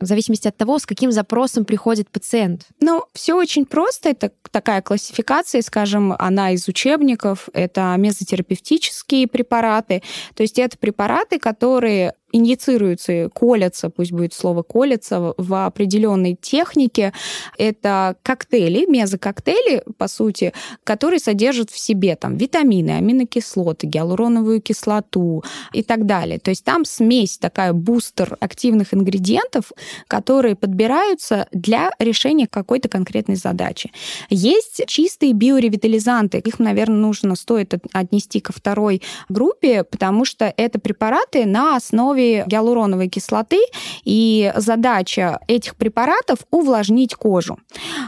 в 0.00 0.06
зависимости 0.06 0.46
от 0.46 0.56
того, 0.56 0.78
с 0.78 0.86
каким 0.86 1.10
запросом 1.10 1.64
приходит 1.64 2.08
пациент? 2.08 2.68
Ну, 2.80 3.04
все 3.14 3.34
очень 3.34 3.66
просто. 3.66 4.10
Это 4.10 4.30
такая 4.50 4.80
классификация, 4.80 5.60
скажем, 5.62 6.12
она 6.12 6.52
из 6.52 6.68
учебников. 6.68 7.48
Это 7.52 7.94
мезотерапевтические 7.98 9.26
препараты. 9.26 10.02
То 10.34 10.42
есть 10.42 10.58
это 10.58 10.78
препараты, 10.78 11.38
которые 11.38 12.14
инъецируются, 12.32 13.30
колятся, 13.32 13.90
пусть 13.90 14.12
будет 14.12 14.34
слово 14.34 14.62
колятся, 14.62 15.34
в 15.36 15.66
определенной 15.66 16.36
технике. 16.40 17.12
Это 17.56 18.16
коктейли, 18.22 18.86
мезококтейли, 18.86 19.82
по 19.96 20.08
сути, 20.08 20.52
которые 20.84 21.20
содержат 21.20 21.70
в 21.70 21.78
себе 21.78 22.16
там 22.16 22.36
витамины, 22.36 22.90
аминокислоты, 22.90 23.86
гиалуроновую 23.86 24.60
кислоту 24.60 25.42
и 25.72 25.82
так 25.82 26.06
далее. 26.06 26.38
То 26.38 26.50
есть 26.50 26.64
там 26.64 26.84
смесь, 26.84 27.38
такая 27.38 27.72
бустер 27.72 28.36
активных 28.40 28.92
ингредиентов, 28.92 29.72
которые 30.06 30.54
подбираются 30.54 31.48
для 31.52 31.90
решения 31.98 32.46
какой-то 32.46 32.88
конкретной 32.88 33.36
задачи. 33.36 33.90
Есть 34.28 34.82
чистые 34.86 35.32
биоревитализанты. 35.32 36.38
Их, 36.38 36.58
наверное, 36.58 36.98
нужно, 36.98 37.36
стоит 37.36 37.74
отнести 37.92 38.40
ко 38.40 38.52
второй 38.52 39.02
группе, 39.28 39.84
потому 39.84 40.24
что 40.24 40.52
это 40.56 40.78
препараты 40.78 41.46
на 41.46 41.76
основе 41.76 42.17
основе 42.18 42.44
гиалуроновой 42.46 43.08
кислоты, 43.08 43.60
и 44.04 44.52
задача 44.56 45.40
этих 45.48 45.76
препаратов— 45.76 46.38
увлажнить 46.50 47.14
кожу. 47.14 47.58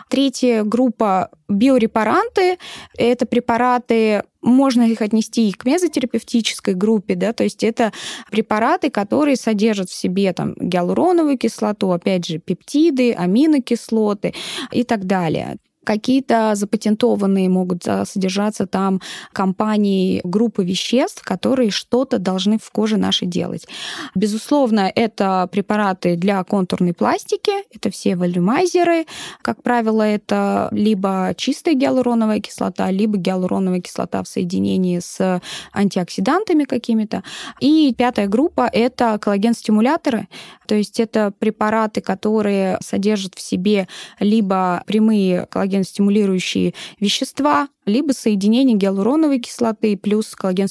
Третья 0.09 0.65
группа 0.65 1.31
биорепаранты— 1.49 2.59
это 2.97 3.27
препараты 3.27 4.25
можно 4.43 4.83
их 4.83 5.03
отнести 5.03 5.51
и 5.51 5.53
к 5.53 5.67
мезотерапевтической 5.67 6.75
группе, 6.75 7.15
да, 7.15 7.33
то 7.33 7.45
есть 7.45 7.63
это 7.63 7.93
препараты, 8.31 8.91
которые 8.91 9.37
содержат 9.37 9.91
в 9.91 9.95
себе 9.95 10.33
там 10.33 10.55
гиалуроновую 10.59 11.37
кислоту, 11.37 11.93
опять 11.93 12.27
же, 12.27 12.39
пептиды, 12.39 13.13
аминокислоты 13.13 14.33
и 14.73 14.83
так 14.85 15.05
далее. 15.05 15.59
Какие-то 15.91 16.55
запатентованные 16.55 17.49
могут 17.49 17.83
содержаться 17.83 18.69
там 18.69 19.01
компании, 19.33 20.21
группы 20.23 20.65
веществ, 20.65 21.21
которые 21.25 21.73
что-то 21.73 22.21
должны 22.21 22.59
в 22.63 22.71
коже 22.71 22.97
нашей 22.97 23.27
делать. 23.27 23.67
Безусловно, 24.15 24.89
это 24.95 25.49
препараты 25.51 26.15
для 26.15 26.45
контурной 26.45 26.93
пластики, 26.93 27.51
это 27.75 27.91
все 27.91 28.15
волюмайзеры. 28.15 29.07
Как 29.43 29.65
правило, 29.65 30.03
это 30.03 30.69
либо 30.71 31.35
чистая 31.37 31.75
гиалуроновая 31.75 32.39
кислота, 32.39 32.89
либо 32.93 33.19
гиалуроновая 33.19 33.81
кислота 33.81 34.23
в 34.23 34.29
соединении 34.29 35.01
с 35.01 35.43
антиоксидантами 35.73 36.63
какими-то. 36.63 37.25
И 37.59 37.93
пятая 37.99 38.29
группа— 38.29 38.71
это 38.73 39.19
коллаген-стимуляторы, 39.21 40.29
то 40.69 40.77
есть 40.77 41.01
это 41.01 41.33
препараты, 41.37 42.01
которые 42.01 42.79
содержат 42.81 43.35
в 43.35 43.41
себе 43.41 43.89
либо 44.21 44.85
прямые 44.87 45.47
коллаген 45.47 45.80
коллаген-стимулирующие 45.81 46.75
вещества, 46.99 47.69
либо 47.91 48.13
соединение 48.13 48.77
гиалуроновой 48.77 49.41
кислоты 49.41 49.97
плюс 49.97 50.35
коллаген 50.35 50.69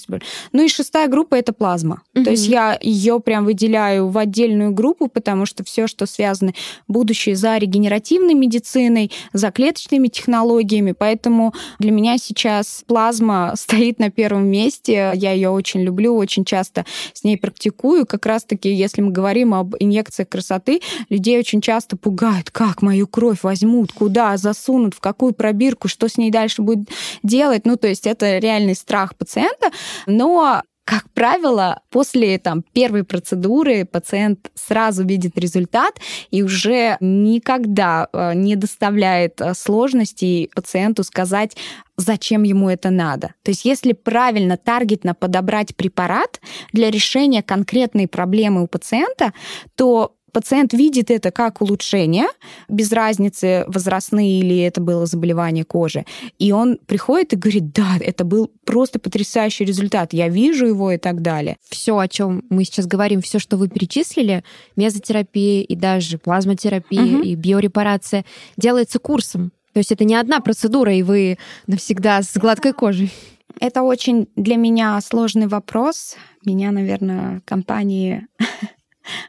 Ну 0.52 0.64
и 0.64 0.68
шестая 0.68 1.08
группа 1.08 1.36
это 1.36 1.54
плазма. 1.54 2.02
Угу. 2.16 2.24
То 2.24 2.32
есть 2.32 2.48
я 2.48 2.78
ее 2.82 3.20
прям 3.20 3.46
выделяю 3.46 4.10
в 4.10 4.18
отдельную 4.18 4.72
группу, 4.72 5.08
потому 5.08 5.46
что 5.46 5.64
все, 5.64 5.88
что 5.88 6.06
связано 6.06 6.54
будущее 6.88 7.36
за 7.36 7.58
регенеративной 7.58 8.34
медициной, 8.34 9.12
за 9.34 9.52
клеточными 9.52 10.08
технологиями, 10.08 10.94
поэтому 10.94 11.54
для 11.80 11.92
меня 11.92 12.18
сейчас 12.18 12.84
плазма 12.88 13.54
стоит 13.56 14.00
на 14.00 14.10
первом 14.10 14.48
месте. 14.48 15.12
Я 15.16 15.32
ее 15.32 15.50
очень 15.50 15.82
люблю, 15.82 16.16
очень 16.16 16.46
часто 16.46 16.86
с 17.14 17.24
ней 17.24 17.38
практикую. 17.38 18.06
Как 18.06 18.26
раз-таки, 18.26 18.72
если 18.74 19.02
мы 19.02 19.12
говорим 19.12 19.54
об 19.54 19.76
инъекциях 19.80 20.30
красоты, 20.30 20.82
людей 21.10 21.40
очень 21.40 21.62
часто 21.62 21.98
пугают, 21.98 22.52
как 22.52 22.82
мою 22.82 23.08
кровь 23.08 23.44
возьмут, 23.44 23.92
куда 23.92 24.38
засунут, 24.38 24.94
в 24.94 25.00
какую 25.00 25.34
пробирку, 25.34 25.88
что 25.88 26.08
с 26.08 26.18
ней 26.18 26.32
дальше 26.32 26.62
будет 26.62 26.90
делать. 27.24 27.66
Ну, 27.66 27.78
то 27.78 27.88
есть 27.88 28.08
это 28.08 28.38
реальный 28.38 28.76
страх 28.76 29.16
пациента. 29.16 29.72
Но 30.06 30.62
как 30.90 31.06
правило, 31.14 31.82
после 31.92 32.40
там, 32.40 32.64
первой 32.74 33.04
процедуры 33.04 33.86
пациент 33.86 34.50
сразу 34.56 35.06
видит 35.06 35.38
результат 35.38 36.00
и 36.32 36.42
уже 36.42 36.98
никогда 37.00 38.08
э, 38.12 38.34
не 38.34 38.56
доставляет 38.56 39.40
э, 39.40 39.54
сложностей 39.54 40.50
пациенту 40.56 41.04
сказать, 41.04 41.56
зачем 41.96 42.42
ему 42.42 42.70
это 42.70 42.90
надо. 42.90 43.36
То 43.44 43.52
есть 43.52 43.66
если 43.66 43.94
правильно 43.94 44.58
таргетно 44.58 45.14
подобрать 45.14 45.76
препарат 45.76 46.42
для 46.74 46.90
решения 46.90 47.44
конкретной 47.44 48.08
проблемы 48.08 48.64
у 48.64 48.68
пациента, 48.68 49.34
то 49.76 50.16
Пациент 50.32 50.74
видит 50.74 51.12
это 51.12 51.32
как 51.32 51.62
улучшение, 51.62 52.26
без 52.68 52.92
разницы, 52.92 53.64
возрастные 53.68 54.40
или 54.40 54.60
это 54.60 54.82
было 54.82 55.06
заболевание 55.06 55.64
кожи. 55.64 56.06
И 56.38 56.52
он 56.52 56.78
приходит 56.86 57.34
и 57.34 57.38
говорит, 57.38 57.72
да, 57.72 57.98
это 58.00 58.24
был 58.24 58.52
просто 58.66 59.00
потрясающий 59.00 59.66
результат, 59.66 60.14
я 60.14 60.30
вижу 60.30 60.66
его 60.66 60.92
и 60.92 60.98
так 60.98 61.22
далее. 61.22 61.58
Все, 61.70 61.98
о 61.98 62.08
чем 62.08 62.44
мы 62.50 62.64
сейчас 62.64 62.86
говорим, 62.86 63.22
все, 63.22 63.40
что 63.40 63.58
вы 63.58 63.70
перечислили, 63.70 64.44
мезотерапия 64.76 65.64
и 65.64 65.76
даже 65.76 66.18
плазмотерапия 66.18 67.18
угу. 67.18 67.24
и 67.24 67.36
биорепарация, 67.36 68.26
делается 68.58 69.00
курсом. 69.00 69.52
То 69.74 69.80
есть 69.80 69.92
это 69.92 70.04
не 70.04 70.16
одна 70.16 70.40
процедура, 70.40 70.94
и 70.94 71.04
вы 71.04 71.38
навсегда 71.68 72.22
с 72.22 72.36
гладкой 72.38 72.74
кожей. 72.74 73.12
Это 73.60 73.82
очень 73.82 74.28
для 74.36 74.56
меня 74.56 75.00
сложный 75.02 75.48
вопрос. 75.48 76.16
Меня, 76.46 76.72
наверное, 76.72 77.42
компании 77.46 78.28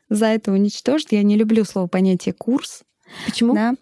за 0.08 0.26
это 0.26 0.52
уничтожить. 0.52 1.12
Я 1.12 1.22
не 1.22 1.36
люблю 1.36 1.64
слово 1.64 1.86
понятие 1.86 2.32
курс. 2.32 2.82
Почему? 3.26 3.54
Да. 3.54 3.74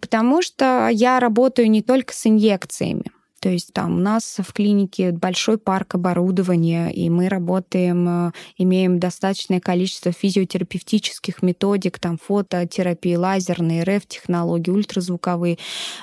Потому 0.00 0.42
что 0.42 0.88
я 0.90 1.20
работаю 1.20 1.70
не 1.70 1.82
только 1.82 2.14
с 2.14 2.26
инъекциями. 2.26 3.04
То 3.40 3.48
есть 3.48 3.72
там 3.72 3.96
у 3.96 4.00
нас 4.00 4.36
в 4.38 4.52
клинике 4.52 5.12
большой 5.12 5.56
парк 5.56 5.94
оборудования, 5.94 6.90
и 6.90 7.08
мы 7.08 7.28
работаем, 7.28 8.28
э, 8.28 8.32
имеем 8.58 8.98
достаточное 9.00 9.60
количество 9.60 10.12
физиотерапевтических 10.12 11.42
методик, 11.42 11.98
там 11.98 12.18
фототерапии, 12.22 13.14
лазерные, 13.14 13.82
РФ-технологии, 13.84 14.70
ультразвуковые 14.70 15.58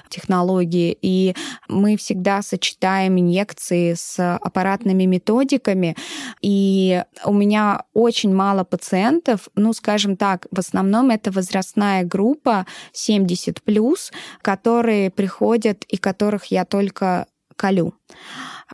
технологии. 0.10 0.98
И 1.02 1.36
мы 1.70 1.96
всегда 1.96 2.42
сочетаем 2.42 3.20
инъекции 3.20 3.94
с 3.94 4.38
аппаратными 4.38 5.04
методиками. 5.04 5.96
И 6.42 7.04
у 7.24 7.34
меня 7.34 7.84
очень 7.94 8.34
мало 8.34 8.64
пациентов, 8.64 9.48
ну, 9.56 9.74
скажем 9.74 10.18
так, 10.18 10.48
в 10.50 10.58
основном 10.58 11.12
это 11.12 11.32
возрастная 11.32 12.04
группа 12.04 12.66
70+, 12.94 14.12
которые 14.42 15.12
приходят 15.12 15.84
и 15.84 15.98
которых 15.98 16.46
я 16.46 16.66
только 16.66 17.27
колю. 17.58 17.94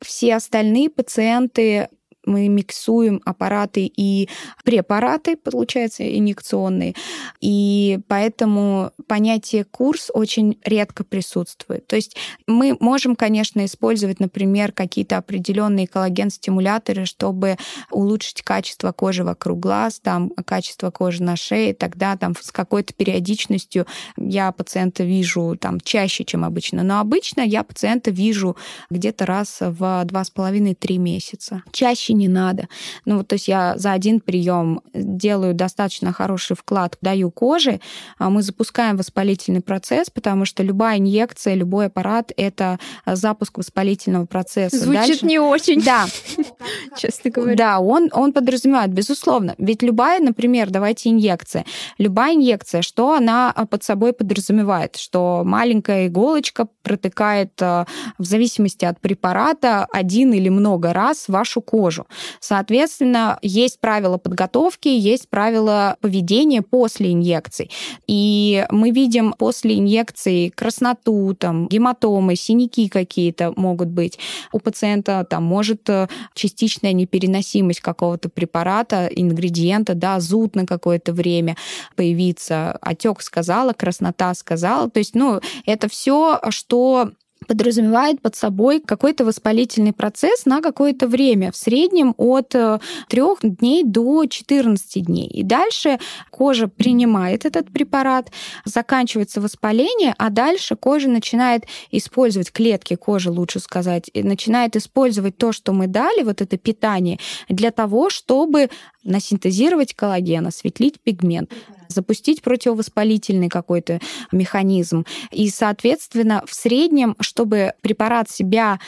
Все 0.04 0.36
остальные 0.36 0.90
пациенты 0.90 1.90
мы 2.26 2.48
миксуем 2.48 3.22
аппараты 3.26 3.92
и 3.96 4.30
препараты, 4.64 5.36
получается, 5.36 6.04
инъекционные. 6.18 6.96
И 7.42 8.00
поэтому 8.08 8.92
понятие 9.08 9.66
курс 9.66 10.10
очень 10.14 10.58
редко 10.64 11.04
присутствует. 11.04 11.88
То 11.88 11.96
есть 11.96 12.16
мы 12.48 12.78
можем, 12.80 13.16
конечно, 13.16 13.66
использовать, 13.66 14.20
например, 14.20 14.72
какие-то 14.72 15.18
определенные 15.18 15.88
коллаген-стимуляторы, 15.88 17.06
чтобы 17.06 17.58
улучшить 17.92 18.42
качество 18.42 18.92
кожи 18.92 19.24
вокруг 19.24 19.60
глаз, 19.60 20.00
там, 20.00 20.30
качество 20.30 20.92
кожи 20.92 21.24
на 21.24 21.36
шее, 21.36 21.74
тогда 21.74 22.16
там 22.18 22.34
с 22.40 22.52
какой-то 22.52 22.94
периодичностью 22.94 23.86
я 24.18 24.52
пациента 24.52 25.04
вижу 25.04 25.56
там 25.60 25.80
чаще, 25.80 26.24
чем 26.24 26.46
обычно. 26.46 26.84
Но 26.84 27.00
обычно 27.00 27.42
я 27.42 27.64
пациента 27.64 28.12
вижу 28.12 28.56
где-то 28.90 29.26
раз 29.26 29.58
в 29.60 30.04
два 30.06 30.24
с 30.24 30.30
половиной-три 30.30 30.98
месяца. 30.98 31.64
Чаще 31.72 32.13
не 32.14 32.28
надо. 32.28 32.68
Ну 33.06 33.18
вот, 33.18 33.28
то 33.28 33.34
есть 33.34 33.48
я 33.48 33.78
за 33.78 33.92
один 33.92 34.20
прием 34.20 34.82
делаю 34.94 35.54
достаточно 35.54 36.14
хороший 36.14 36.56
вклад, 36.56 36.98
даю 37.02 37.32
коже, 37.32 37.80
а 38.18 38.30
мы 38.30 38.42
запускаем 38.42 38.98
воспалительный 38.98 39.62
процесс, 39.62 40.10
потому 40.10 40.46
что 40.46 40.64
любая 40.64 40.98
инъекция, 40.98 41.56
любой 41.56 41.88
аппарат— 41.88 42.32
это 42.38 42.80
запуск 43.06 43.58
воспалительного 43.58 44.26
процесса. 44.26 44.78
Звучит 44.78 45.08
Дальше... 45.08 45.26
не 45.26 45.40
очень. 45.40 45.82
Да. 45.82 46.06
Честно 46.98 47.32
говоря. 47.32 47.56
Да, 47.56 47.80
он, 47.80 48.10
он 48.12 48.34
подразумевает, 48.34 48.92
безусловно. 48.92 49.56
Ведь 49.58 49.82
любая, 49.82 50.20
например, 50.20 50.70
давайте 50.70 51.10
инъекция. 51.10 51.66
Любая 51.98 52.36
инъекция, 52.36 52.82
что 52.82 53.14
она 53.14 53.54
под 53.70 53.84
собой 53.84 54.14
подразумевает? 54.14 54.96
Что 54.96 55.44
маленькая 55.46 56.08
иголочка 56.08 56.68
протыкает 56.82 57.52
в 57.60 57.86
зависимости 58.20 58.86
от 58.86 59.00
препарата 59.00 59.86
один 59.92 60.34
или 60.34 60.50
много 60.50 60.94
раз 60.94 61.28
вашу 61.28 61.62
кожу. 61.62 62.03
Соответственно, 62.40 63.40
есть 63.42 63.80
правила 63.80 64.18
подготовки, 64.18 64.88
есть 64.88 65.30
правила 65.30 65.98
поведения 66.02 66.62
после 66.62 67.12
инъекций. 67.12 67.72
И 68.08 68.66
мы 68.70 68.92
видим 68.92 69.34
после 69.34 69.78
инъекции 69.80 70.50
красноту, 70.50 71.36
там, 71.36 71.68
гематомы, 71.68 72.36
синяки 72.36 72.90
какие-то 72.90 73.54
могут 73.56 73.90
быть. 73.90 74.20
У 74.52 74.60
пациента 74.60 75.26
там 75.30 75.44
может 75.44 75.90
э, 75.90 76.08
частичная 76.34 76.94
непереносимость 76.94 77.82
какого-то 77.82 78.30
препарата, 78.30 79.08
ингредиента, 79.08 79.94
да, 79.96 80.20
зуд 80.20 80.56
на 80.56 80.66
какое-то 80.66 81.14
время 81.14 81.56
появиться. 81.96 82.78
Отек 82.82 83.22
сказала, 83.22 83.74
краснота 83.74 84.34
сказала. 84.34 84.90
То 84.90 85.00
есть, 85.00 85.16
ну, 85.16 85.40
это 85.66 85.88
все, 85.90 86.40
что 86.50 87.12
подразумевает 87.48 88.22
под 88.22 88.36
собой 88.36 88.80
какой-то 88.80 89.26
воспалительный 89.26 89.94
процесс 89.94 90.46
на 90.46 90.62
какое-то 90.62 91.08
время, 91.08 91.52
в 91.52 91.58
среднем 91.58 92.14
от 92.18 92.50
3 92.50 92.80
э, 93.10 93.36
дней 93.44 93.84
до 93.84 94.26
14 94.26 95.06
дней. 95.06 95.28
И 95.28 95.44
дальше 95.44 96.00
кожа 96.30 96.68
принимает 96.68 97.46
этот 97.46 97.72
препарат, 97.72 98.32
заканчивается 98.66 99.42
воспаление, 99.42 100.16
а 100.18 100.30
дальше 100.30 100.76
кожа 100.76 101.10
начинает 101.10 101.66
использовать 101.92 102.52
клетки 102.52 102.96
кожи, 102.96 103.32
лучше 103.32 103.60
сказать, 103.60 104.10
начинает 104.14 104.76
использовать 104.76 105.38
то, 105.38 105.52
что 105.52 105.74
мы 105.74 105.88
дали, 105.88 106.24
вот 106.24 106.42
это 106.42 106.58
питание, 106.58 107.20
для 107.50 107.72
того, 107.72 108.10
чтобы 108.10 108.70
насинтезировать 109.04 109.94
коллаген, 109.94 110.48
осветлить 110.48 111.00
пигмент 111.02 111.52
запустить 111.94 112.42
противовоспалительный 112.42 113.50
какой-то 113.50 114.00
механизм. 114.32 115.06
И, 115.32 115.50
соответственно, 115.50 116.44
в 116.46 116.54
среднем, 116.54 117.16
чтобы 117.20 117.74
препарат 117.82 118.30
себя 118.30 118.80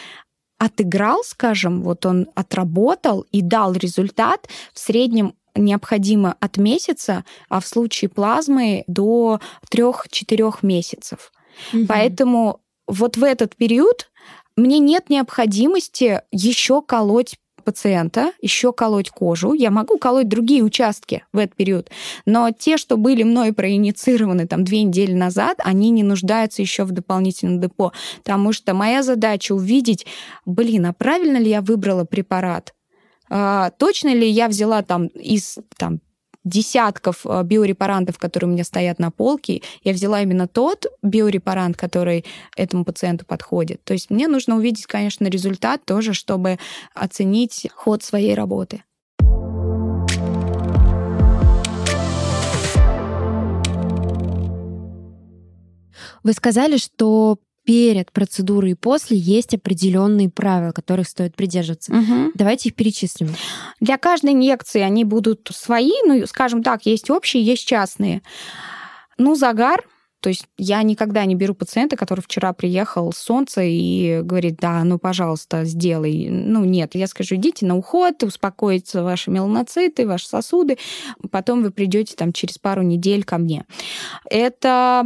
отыграл, 0.58 1.24
скажем, 1.24 1.82
вот 1.82 2.06
он 2.06 2.28
отработал 2.36 3.26
и 3.32 3.42
дал 3.42 3.74
результат, 3.74 4.48
в 4.74 4.80
среднем 4.80 5.34
необходимо 5.56 6.36
от 6.40 6.58
месяца, 6.58 7.24
а 7.50 7.60
в 7.60 7.68
случае 7.68 8.10
плазмы 8.10 8.84
до 8.88 9.40
3-4 9.72 10.58
месяцев. 10.62 11.32
Угу. 11.74 11.86
Поэтому 11.88 12.62
вот 12.88 13.18
в 13.18 13.24
этот 13.24 13.56
период 13.56 14.10
мне 14.56 14.80
нет 14.80 15.10
необходимости 15.10 16.22
еще 16.32 16.82
колоть 16.82 17.38
пациента 17.66 18.32
еще 18.42 18.72
колоть 18.72 19.10
кожу. 19.10 19.54
Я 19.54 19.72
могу 19.72 19.98
колоть 19.98 20.30
другие 20.30 20.64
участки 20.64 21.26
в 21.34 21.38
этот 21.38 21.56
период. 21.56 21.90
Но 22.26 22.52
те, 22.52 22.78
что 22.78 22.96
были 22.96 23.24
мной 23.24 23.52
проинициированы 23.52 24.48
там 24.48 24.64
две 24.64 24.84
недели 24.84 25.14
назад, 25.14 25.60
они 25.64 25.90
не 25.90 26.04
нуждаются 26.04 26.62
еще 26.62 26.86
в 26.86 26.92
дополнительном 26.92 27.60
депо. 27.60 27.92
Потому 28.20 28.54
что 28.54 28.74
моя 28.74 29.04
задача 29.04 29.52
увидеть, 29.54 30.06
блин, 30.46 30.86
а 30.86 30.94
правильно 30.94 31.38
ли 31.38 31.50
я 31.50 31.62
выбрала 31.62 32.06
препарат? 32.06 32.74
А, 33.30 33.72
точно 33.72 34.14
ли 34.14 34.30
я 34.30 34.48
взяла 34.48 34.84
там 34.84 35.08
из 35.08 35.58
там, 35.78 36.00
десятков 36.46 37.26
э, 37.26 37.44
биорепарантов, 37.44 38.18
которые 38.18 38.50
у 38.50 38.54
меня 38.54 38.64
стоят 38.64 39.00
на 39.00 39.12
полке, 39.12 39.62
я 39.84 39.92
взяла 39.92 40.22
именно 40.22 40.48
тот 40.48 40.86
биорепарант, 41.02 41.76
который 41.76 42.24
этому 42.56 42.86
пациенту 42.86 43.26
подходит. 43.26 43.84
То 43.84 43.94
есть 43.94 44.10
мне 44.10 44.28
нужно 44.28 44.56
увидеть, 44.56 44.86
конечно, 44.86 45.28
результат 45.28 45.84
тоже, 45.84 46.14
чтобы 46.14 46.58
оценить 46.94 47.68
ход 47.76 48.04
своей 48.04 48.36
работы. 48.36 48.84
Вы 56.24 56.34
сказали, 56.34 56.78
что 56.78 57.38
перед 57.66 58.12
процедурой 58.12 58.72
и 58.72 58.76
после 58.76 59.18
есть 59.18 59.54
определенные 59.54 60.30
правила, 60.30 60.72
которых 60.72 61.08
стоит 61.08 61.36
придерживаться. 61.36 61.92
Угу. 61.92 62.32
Давайте 62.36 62.70
их 62.70 62.76
перечислим. 62.76 63.36
Для 63.82 63.98
каждой 63.98 64.32
инъекции 64.32 64.82
они 64.82 65.04
будут 65.04 65.50
свои, 65.52 65.92
ну, 66.06 66.26
скажем 66.28 66.64
так, 66.64 66.86
есть 66.86 67.10
общие, 67.10 67.44
есть 67.44 67.68
частные. 67.68 68.22
Ну, 69.18 69.36
загар 69.36 69.84
то 70.26 70.30
есть 70.30 70.48
я 70.58 70.82
никогда 70.82 71.24
не 71.26 71.36
беру 71.36 71.54
пациента, 71.54 71.96
который 71.96 72.22
вчера 72.22 72.52
приехал 72.52 73.14
с 73.14 73.18
солнца 73.20 73.62
и 73.62 74.22
говорит, 74.24 74.56
да, 74.60 74.84
ну, 74.84 74.98
пожалуйста, 74.98 75.66
сделай. 75.66 76.30
Ну, 76.32 76.66
нет, 76.66 76.96
я 76.96 77.06
скажу, 77.06 77.36
идите 77.36 77.68
на 77.68 77.78
уход, 77.78 78.24
успокоятся 78.24 79.04
ваши 79.04 79.30
меланоциты, 79.30 80.08
ваши 80.08 80.28
сосуды, 80.28 80.80
потом 81.30 81.62
вы 81.62 81.70
придете 81.70 82.16
там 82.16 82.34
через 82.34 82.58
пару 82.58 82.82
недель 82.82 83.24
ко 83.24 83.38
мне. 83.38 83.66
Это, 84.28 85.06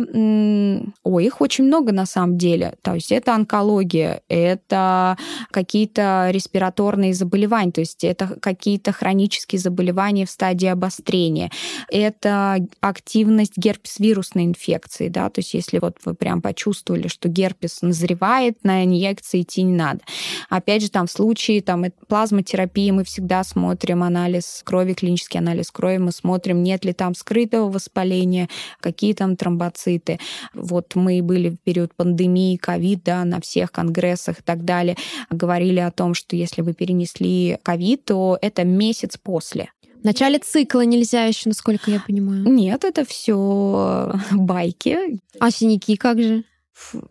ой, 1.03 1.25
их 1.25 1.41
очень 1.41 1.65
много 1.65 1.91
на 1.91 2.05
самом 2.05 2.37
деле. 2.37 2.75
То 2.81 2.93
есть 2.95 3.11
это 3.11 3.35
онкология, 3.35 4.21
это 4.29 5.17
какие-то 5.51 6.29
респираторные 6.31 7.13
заболевания, 7.13 7.73
то 7.73 7.81
есть 7.81 8.05
это 8.05 8.39
какие-то 8.39 8.93
хронические 8.93 9.59
заболевания 9.59 10.25
в 10.25 10.31
стадии 10.31 10.67
обострения, 10.67 11.51
это 11.89 12.65
активность 12.79 13.57
герпес-вирусной 13.57 14.45
инфекции, 14.45 15.08
да, 15.09 15.29
то 15.29 15.39
есть 15.39 15.53
если 15.53 15.79
вот 15.79 15.97
вы 16.05 16.13
прям 16.13 16.41
почувствовали, 16.41 17.07
что 17.07 17.29
герпес 17.29 17.81
назревает, 17.81 18.63
на 18.63 18.83
инъекции 18.83 19.41
идти 19.41 19.63
не 19.63 19.73
надо. 19.73 20.01
Опять 20.49 20.83
же, 20.83 20.89
там 20.89 21.07
в 21.07 21.11
случае 21.11 21.61
там, 21.61 21.85
плазмотерапии 22.07 22.91
мы 22.91 23.03
всегда 23.03 23.43
смотрим 23.43 24.03
анализ 24.03 24.61
крови, 24.63 24.93
клинический 24.93 25.39
анализ 25.39 25.71
крови, 25.71 25.97
мы 25.97 26.11
смотрим, 26.11 26.63
нет 26.63 26.85
ли 26.85 26.93
там 26.93 27.15
скрытого 27.15 27.69
воспаления, 27.69 28.49
какие 28.79 29.13
там 29.13 29.35
тромбоциты. 29.35 30.19
Вот 30.53 30.95
мы 30.95 31.21
были 31.21 31.49
в 31.49 31.57
период 31.57 31.93
пандемии, 31.95 32.57
ковид, 32.57 33.03
да, 33.03 33.23
на 33.25 33.41
всех 33.41 33.71
конгрессах 33.71 34.39
и 34.39 34.43
так 34.43 34.65
далее, 34.65 34.97
говорили 35.29 35.79
о 35.79 35.91
том, 35.91 36.13
что 36.13 36.35
если 36.35 36.61
вы 36.61 36.73
перенесли 36.73 37.57
ковид, 37.63 38.05
то 38.05 38.37
это 38.41 38.63
месяц 38.63 39.17
после. 39.17 39.69
В 40.01 40.03
начале 40.05 40.39
цикла 40.39 40.81
нельзя 40.81 41.25
еще, 41.25 41.49
насколько 41.49 41.91
я 41.91 41.99
понимаю. 41.99 42.43
Нет, 42.43 42.85
это 42.85 43.03
все 43.05 44.13
байки. 44.31 45.19
А 45.39 45.51
синяки 45.51 45.97
как 45.97 46.21
же? 46.21 46.43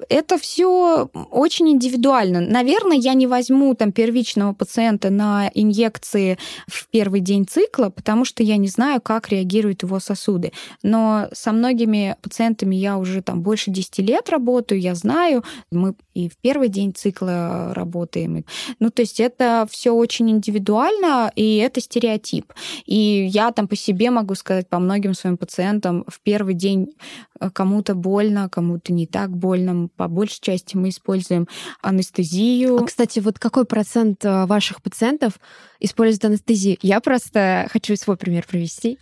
Это 0.09 0.39
все 0.39 1.09
очень 1.31 1.71
индивидуально. 1.71 2.41
Наверное, 2.41 2.97
я 2.97 3.15
не 3.15 3.27
возьму 3.27 3.75
там 3.75 3.93
первичного 3.93 4.53
пациента 4.53 5.11
на 5.11 5.51
инъекции 5.55 6.39
в 6.67 6.89
первый 6.89 7.21
день 7.21 7.47
цикла, 7.47 7.91
потому 7.91 8.25
что 8.25 8.43
я 8.43 8.57
не 8.57 8.69
знаю, 8.69 9.01
как 9.01 9.29
реагируют 9.29 9.83
его 9.83 10.01
сосуды. 10.01 10.53
Но 10.83 11.29
со 11.33 11.53
многими 11.53 12.17
пациентами 12.23 12.77
я 12.77 12.99
уже 12.99 13.23
там 13.23 13.43
больше 13.43 13.71
10 13.71 13.99
лет 13.99 14.29
работаю, 14.31 14.81
я 14.81 14.95
знаю, 14.95 15.45
мы 15.71 15.95
и 16.19 16.29
в 16.29 16.37
первый 16.37 16.69
день 16.69 16.93
цикла 16.93 17.73
работаем. 17.75 18.45
Ну, 18.81 18.91
то 18.91 19.03
есть 19.03 19.21
это 19.21 19.69
все 19.71 19.93
очень 19.93 20.29
индивидуально, 20.31 21.31
и 21.37 21.59
это 21.59 21.81
стереотип. 21.81 22.53
И 22.87 23.29
я 23.31 23.53
там 23.53 23.69
по 23.69 23.77
себе 23.77 24.11
могу 24.11 24.35
сказать, 24.35 24.69
по 24.69 24.81
многим 24.81 25.15
своим 25.15 25.37
пациентам, 25.37 26.05
в 26.09 26.21
первый 26.21 26.55
день 26.55 26.95
э, 27.41 27.51
кому-то 27.51 27.95
больно, 27.95 28.49
кому-то 28.49 28.93
не 28.93 29.07
так 29.07 29.31
больно. 29.31 29.58
По 29.97 30.09
большей 30.09 30.41
части 30.41 30.77
мы 30.77 30.91
используем 30.91 31.49
анестезию. 31.83 32.77
А, 32.77 32.87
кстати, 32.87 33.21
вот 33.21 33.39
какой 33.39 33.65
процент 33.65 34.25
э, 34.25 34.47
ваших 34.47 34.83
пациентов 34.83 35.41
используют 35.81 36.25
анестезию? 36.25 36.79
Я 36.83 37.01
просто 37.01 37.69
хочу 37.73 37.97
свой 37.97 38.17
пример 38.17 38.47
провести. 38.47 38.99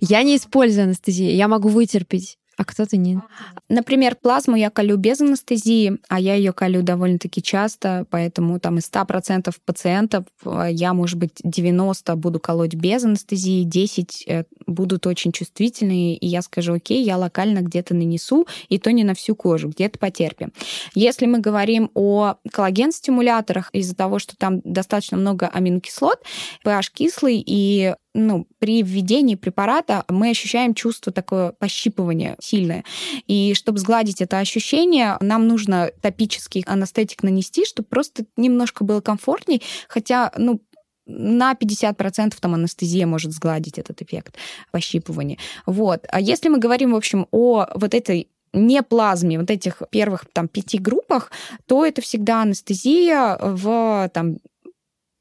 Я 0.00 0.22
не 0.22 0.36
использую 0.36 0.84
анестезию, 0.84 1.34
я 1.34 1.48
могу 1.48 1.68
вытерпеть 1.68 2.37
а 2.58 2.64
кто-то 2.64 2.96
нет. 2.96 3.20
Например, 3.68 4.16
плазму 4.16 4.56
я 4.56 4.68
колю 4.68 4.96
без 4.96 5.20
анестезии, 5.20 5.98
а 6.08 6.18
я 6.18 6.34
ее 6.34 6.52
колю 6.52 6.82
довольно-таки 6.82 7.40
часто, 7.40 8.04
поэтому 8.10 8.58
там 8.58 8.78
из 8.78 8.90
100% 8.90 9.54
пациентов 9.64 10.24
э, 10.44 10.66
я, 10.72 10.92
может 10.92 11.18
быть, 11.18 11.40
90 11.44 12.16
буду 12.16 12.40
колоть 12.40 12.74
без 12.74 13.04
анестезии, 13.04 13.62
10 13.62 14.24
э, 14.26 14.44
будут 14.66 15.06
очень 15.06 15.30
чувствительные, 15.30 16.16
и 16.16 16.26
я 16.26 16.42
скажу, 16.42 16.74
окей, 16.74 17.04
я 17.04 17.16
локально 17.16 17.60
где-то 17.60 17.94
нанесу, 17.94 18.48
и 18.68 18.78
то 18.78 18.90
не 18.90 19.04
на 19.04 19.14
всю 19.14 19.36
кожу, 19.36 19.68
где-то 19.68 20.00
потерпим. 20.00 20.52
Если 20.96 21.26
мы 21.26 21.38
говорим 21.38 21.92
о 21.94 22.34
коллаген-стимуляторах, 22.50 23.70
из-за 23.72 23.94
того, 23.94 24.18
что 24.18 24.36
там 24.36 24.62
достаточно 24.64 25.16
много 25.16 25.46
аминокислот, 25.46 26.20
pH 26.64 26.90
кислый, 26.92 27.40
и 27.46 27.94
ну, 28.14 28.46
при 28.58 28.82
введении 28.82 29.34
препарата 29.34 30.04
мы 30.08 30.30
ощущаем 30.30 30.74
чувство 30.74 31.12
такое 31.12 31.52
пощипывания 31.52 32.36
сильное. 32.40 32.84
И 33.26 33.54
чтобы 33.54 33.78
сгладить 33.78 34.20
это 34.20 34.38
ощущение, 34.38 35.16
нам 35.20 35.46
нужно 35.46 35.90
топический 36.00 36.64
анестетик 36.66 37.22
нанести, 37.22 37.64
чтобы 37.64 37.88
просто 37.88 38.24
немножко 38.36 38.84
было 38.84 39.00
комфортней, 39.00 39.62
хотя, 39.88 40.32
ну, 40.36 40.60
на 41.06 41.54
50% 41.54 42.34
там 42.40 42.54
анестезия 42.54 43.06
может 43.06 43.32
сгладить 43.32 43.78
этот 43.78 44.02
эффект 44.02 44.36
пощипывания. 44.70 45.38
Вот. 45.66 46.04
А 46.08 46.20
если 46.20 46.48
мы 46.48 46.58
говорим, 46.58 46.92
в 46.92 46.96
общем, 46.96 47.26
о 47.30 47.66
вот 47.74 47.94
этой 47.94 48.28
не 48.52 48.82
плазме, 48.82 49.38
вот 49.38 49.50
этих 49.50 49.82
первых 49.90 50.26
там 50.32 50.48
пяти 50.48 50.78
группах, 50.78 51.30
то 51.66 51.84
это 51.84 52.02
всегда 52.02 52.42
анестезия 52.42 53.38
в 53.40 54.10
там 54.12 54.36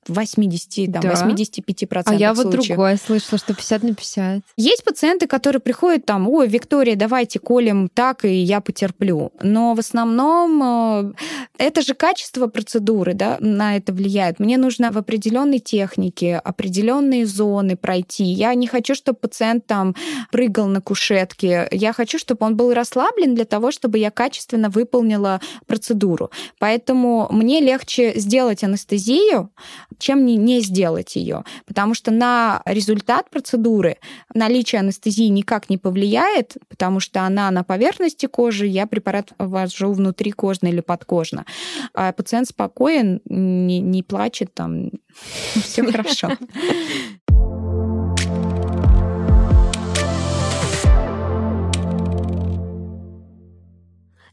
80, 0.07 0.93
там, 0.93 1.01
да. 1.01 1.13
85% 1.13 2.03
А 2.05 2.15
я 2.15 2.33
вот 2.33 2.43
случаев. 2.43 2.67
другое 2.67 2.97
слышала, 2.97 3.37
что 3.37 3.53
50 3.53 3.83
на 3.83 3.93
50. 3.93 4.43
Есть 4.57 4.83
пациенты, 4.83 5.27
которые 5.27 5.59
приходят 5.59 6.05
там, 6.05 6.27
ой, 6.27 6.47
Виктория, 6.47 6.95
давайте 6.95 7.39
колем 7.39 7.89
так, 7.93 8.25
и 8.25 8.33
я 8.33 8.61
потерплю. 8.61 9.31
Но 9.41 9.73
в 9.73 9.79
основном 9.79 10.61
э, 10.63 11.13
это 11.57 11.81
же 11.81 11.93
качество 11.93 12.47
процедуры, 12.47 13.13
да, 13.13 13.37
на 13.39 13.77
это 13.77 13.93
влияет. 13.93 14.39
Мне 14.39 14.57
нужно 14.57 14.91
в 14.91 14.97
определенной 14.97 15.59
технике 15.59 16.37
определенные 16.37 17.25
зоны 17.25 17.75
пройти. 17.75 18.23
Я 18.23 18.53
не 18.53 18.67
хочу, 18.67 18.95
чтобы 18.95 19.19
пациент 19.19 19.65
там 19.65 19.95
прыгал 20.31 20.67
на 20.67 20.81
кушетке. 20.81 21.67
Я 21.71 21.93
хочу, 21.93 22.19
чтобы 22.19 22.45
он 22.45 22.55
был 22.55 22.73
расслаблен 22.73 23.35
для 23.35 23.45
того, 23.45 23.71
чтобы 23.71 23.97
я 23.97 24.11
качественно 24.11 24.69
выполнила 24.69 25.41
процедуру. 25.65 26.31
Поэтому 26.59 27.27
мне 27.31 27.59
легче 27.59 28.13
сделать 28.19 28.63
анестезию, 28.63 29.49
чем 29.97 30.25
не, 30.25 30.35
не 30.35 30.61
сделать 30.61 31.15
ее. 31.15 31.43
Потому 31.65 31.93
что 31.93 32.11
на 32.11 32.61
результат 32.65 33.29
процедуры 33.29 33.97
наличие 34.33 34.79
анестезии 34.79 35.27
никак 35.27 35.69
не 35.69 35.77
повлияет, 35.77 36.57
потому 36.69 36.99
что 36.99 37.21
она 37.21 37.49
на 37.51 37.63
поверхности 37.63 38.25
кожи, 38.25 38.67
я 38.67 38.87
препарат 38.87 39.33
ввожу 39.37 39.91
внутри 39.91 40.31
кожно 40.31 40.67
или 40.67 40.81
подкожно. 40.81 41.45
А 41.93 42.11
пациент 42.11 42.47
спокоен, 42.47 43.21
не, 43.25 43.79
не 43.79 44.03
плачет, 44.03 44.53
там 44.53 44.91
все 45.55 45.83
хорошо. 45.83 46.31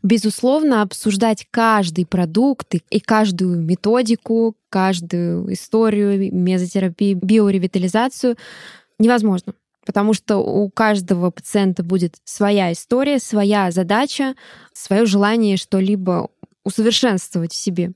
Безусловно, 0.04 0.82
обсуждать 0.82 1.46
каждый 1.50 2.06
продукт 2.06 2.74
и 2.74 3.00
каждую 3.00 3.60
методику, 3.60 4.54
каждую 4.68 5.52
историю 5.52 6.32
мезотерапии, 6.32 7.14
биоревитализацию 7.14 8.36
невозможно. 8.98 9.54
Потому 9.84 10.14
что 10.14 10.38
у 10.38 10.70
каждого 10.70 11.30
пациента 11.30 11.82
будет 11.82 12.16
своя 12.24 12.72
история, 12.72 13.18
своя 13.18 13.70
задача, 13.70 14.34
свое 14.72 15.06
желание 15.06 15.56
что-либо 15.56 16.28
усовершенствовать 16.64 17.52
в 17.52 17.56
себе. 17.56 17.92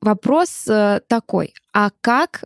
Вопрос 0.00 0.66
э, 0.68 1.00
такой, 1.06 1.54
а 1.72 1.90
как 2.00 2.44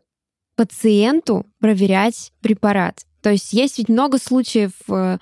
пациенту 0.57 1.47
проверять 1.59 2.33
препарат? 2.41 3.07
То 3.23 3.31
есть 3.31 3.53
есть 3.53 3.79
ведь 3.79 3.89
много 3.89 4.19
случаев 4.19 4.73
э, 4.89 5.19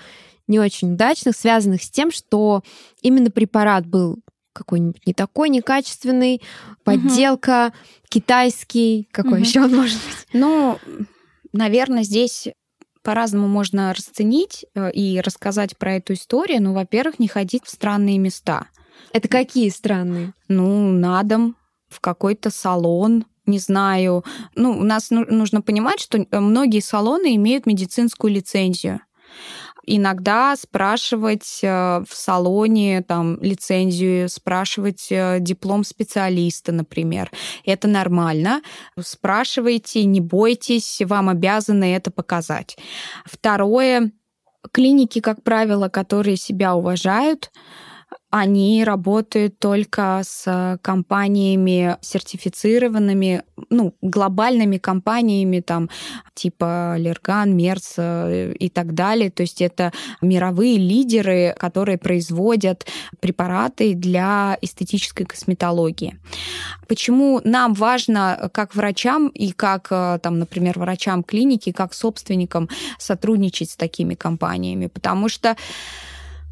не 0.47 0.59
очень 0.59 0.95
удачных, 0.95 1.37
связанных 1.37 1.83
с 1.83 1.91
тем, 1.91 2.11
что 2.11 2.63
именно 3.01 3.31
препарат 3.31 3.87
был 3.87 4.19
какой-нибудь 4.53 5.07
не 5.07 5.13
такой 5.13 5.49
некачественный, 5.49 6.41
подделка, 6.85 7.73
угу. 7.73 8.09
китайский, 8.09 9.09
какой 9.11 9.41
угу. 9.41 9.41
еще 9.41 9.63
он 9.63 9.75
может 9.75 9.97
быть? 9.97 10.27
Ну, 10.33 10.79
наверное, 11.53 12.05
здесь 12.05 12.49
по-разному 13.03 13.49
можно 13.49 13.93
расценить 13.93 14.65
э, 14.75 14.91
и 14.93 15.21
рассказать 15.21 15.77
про 15.77 15.97
эту 15.97 16.15
историю. 16.15 16.63
Ну, 16.63 16.73
во-первых, 16.73 17.19
не 17.19 17.29
ходить 17.29 17.65
в 17.67 17.71
странные 17.71 18.19
места. 18.19 18.69
Это 19.13 19.29
какие 19.29 19.69
странные? 19.69 20.33
Ну, 20.49 20.91
на 20.91 21.23
дом, 21.23 21.57
в 21.89 22.01
какой-то 22.01 22.51
салон, 22.51 23.27
не 23.45 23.59
знаю. 23.59 24.25
Ну, 24.55 24.71
у 24.71 24.83
нас 24.83 25.11
нужно 25.11 25.61
понимать, 25.61 26.01
что 26.01 26.27
многие 26.31 26.81
салоны 26.81 27.37
имеют 27.37 27.67
медицинскую 27.67 28.33
лицензию 28.33 29.01
иногда 29.87 30.57
спрашивать 30.57 31.61
э, 31.63 32.05
в 32.09 32.15
салоне 32.15 33.03
там 33.03 33.39
лицензию, 33.41 34.29
спрашивать 34.29 35.09
э, 35.11 35.39
диплом 35.41 35.85
специалиста, 35.85 36.73
например. 36.73 37.31
Это 37.65 37.89
нормально. 37.89 38.63
Спрашивайте, 39.01 40.05
не 40.05 40.21
бойтесь, 40.21 41.03
вам 41.05 41.29
обязаны 41.29 41.95
это 41.95 42.11
показать. 42.11 42.77
Второе, 43.25 44.13
клиники, 44.73 45.21
как 45.21 45.43
правило, 45.43 45.89
которые 45.89 46.37
себя 46.37 46.75
уважают, 46.75 47.51
они 48.37 48.83
работают 48.83 49.61
только 49.61 50.21
с 50.25 50.77
компаниями 50.83 51.97
сертифицированными, 52.01 53.45
ну, 53.71 53.95
глобальными 54.03 54.79
компаниями, 54.79 55.61
там, 55.61 55.89
типа 56.35 56.97
Лерган, 56.99 57.57
Мерс 57.57 57.95
э, 57.97 58.53
и 58.59 58.69
так 58.71 58.95
далее. 58.95 59.31
То 59.31 59.45
есть 59.45 59.63
это 59.63 59.93
мировые 60.21 60.79
лидеры, 60.79 61.55
которые 61.57 61.97
производят 61.97 62.85
препараты 63.21 63.95
для 63.95 64.59
эстетической 64.61 65.27
косметологии. 65.27 66.19
Почему 66.89 67.41
нам 67.45 67.73
важно, 67.75 68.51
как 68.53 68.75
врачам 68.75 69.29
и 69.29 69.53
как, 69.53 69.87
э, 69.93 70.19
там, 70.21 70.41
например, 70.41 70.77
врачам 70.81 71.23
клиники, 71.23 71.71
как 71.71 71.95
собственникам 71.95 72.69
сотрудничать 72.99 73.71
с 73.71 73.77
такими 73.77 74.15
компаниями? 74.15 74.89
Потому 74.89 75.29
что 75.29 75.57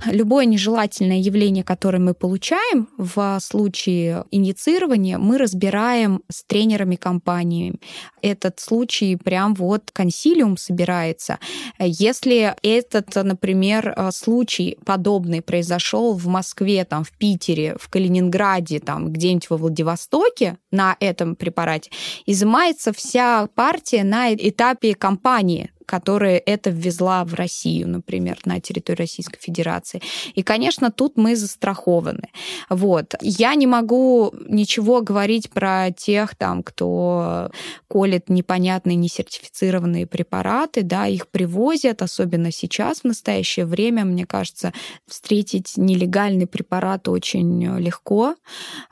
любое 0.06 0.44
нежелательное 0.46 1.18
явление, 1.18 1.64
которое 1.64 1.98
мы 1.98 2.14
получаем 2.14 2.88
в 2.96 3.38
случае 3.40 4.24
инициирования, 4.30 5.18
мы 5.18 5.38
разбираем 5.38 6.22
с 6.30 6.44
тренерами 6.44 6.96
компании. 6.96 7.74
Этот 8.20 8.60
случай 8.60 9.16
прям 9.16 9.54
вот 9.54 9.90
консилиум 9.92 10.56
собирается. 10.56 11.38
Если 11.78 12.54
этот, 12.62 13.14
например, 13.14 13.94
случай 14.12 14.78
подобный 14.84 15.42
произошел 15.42 16.14
в 16.14 16.26
Москве, 16.26 16.84
там, 16.84 17.04
в 17.04 17.12
Питере, 17.12 17.76
в 17.80 17.88
Калининграде, 17.88 18.80
там, 18.80 19.12
где-нибудь 19.12 19.50
во 19.50 19.56
Владивостоке 19.56 20.58
на 20.70 20.96
этом 21.00 21.36
препарате, 21.36 21.90
изымается 22.26 22.92
вся 22.92 23.48
партия 23.54 24.04
на 24.04 24.32
этапе 24.32 24.94
кампании 24.94 25.70
которая 25.92 26.38
это 26.38 26.70
ввезла 26.70 27.22
в 27.22 27.34
Россию, 27.34 27.86
например, 27.86 28.38
на 28.46 28.60
территорию 28.60 29.00
Российской 29.00 29.38
Федерации. 29.38 30.00
И, 30.34 30.42
конечно, 30.42 30.90
тут 30.90 31.18
мы 31.18 31.36
застрахованы. 31.36 32.30
Вот. 32.70 33.14
Я 33.20 33.54
не 33.54 33.66
могу 33.66 34.32
ничего 34.48 35.02
говорить 35.02 35.50
про 35.50 35.90
тех, 35.90 36.34
там, 36.34 36.62
кто 36.62 37.50
колет 37.88 38.30
непонятные, 38.30 38.96
несертифицированные 38.96 40.06
препараты, 40.06 40.80
да, 40.82 41.06
их 41.06 41.28
привозят, 41.28 42.00
особенно 42.00 42.50
сейчас, 42.50 43.00
в 43.00 43.04
настоящее 43.04 43.66
время, 43.66 44.06
мне 44.06 44.24
кажется, 44.24 44.72
встретить 45.06 45.74
нелегальный 45.76 46.46
препарат 46.46 47.06
очень 47.06 47.76
легко, 47.78 48.34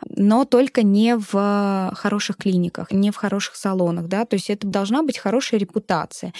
но 0.05 0.45
только 0.45 0.83
не 0.83 1.17
в 1.17 1.93
хороших 1.95 2.37
клиниках, 2.37 2.93
не 2.93 3.11
в 3.11 3.17
хороших 3.17 3.57
салонах, 3.57 4.07
да, 4.07 4.27
то 4.27 4.35
есть 4.35 4.51
это 4.51 4.67
должна 4.67 5.03
быть 5.03 5.17
хорошая 5.17 5.59
репутация. 5.59 6.35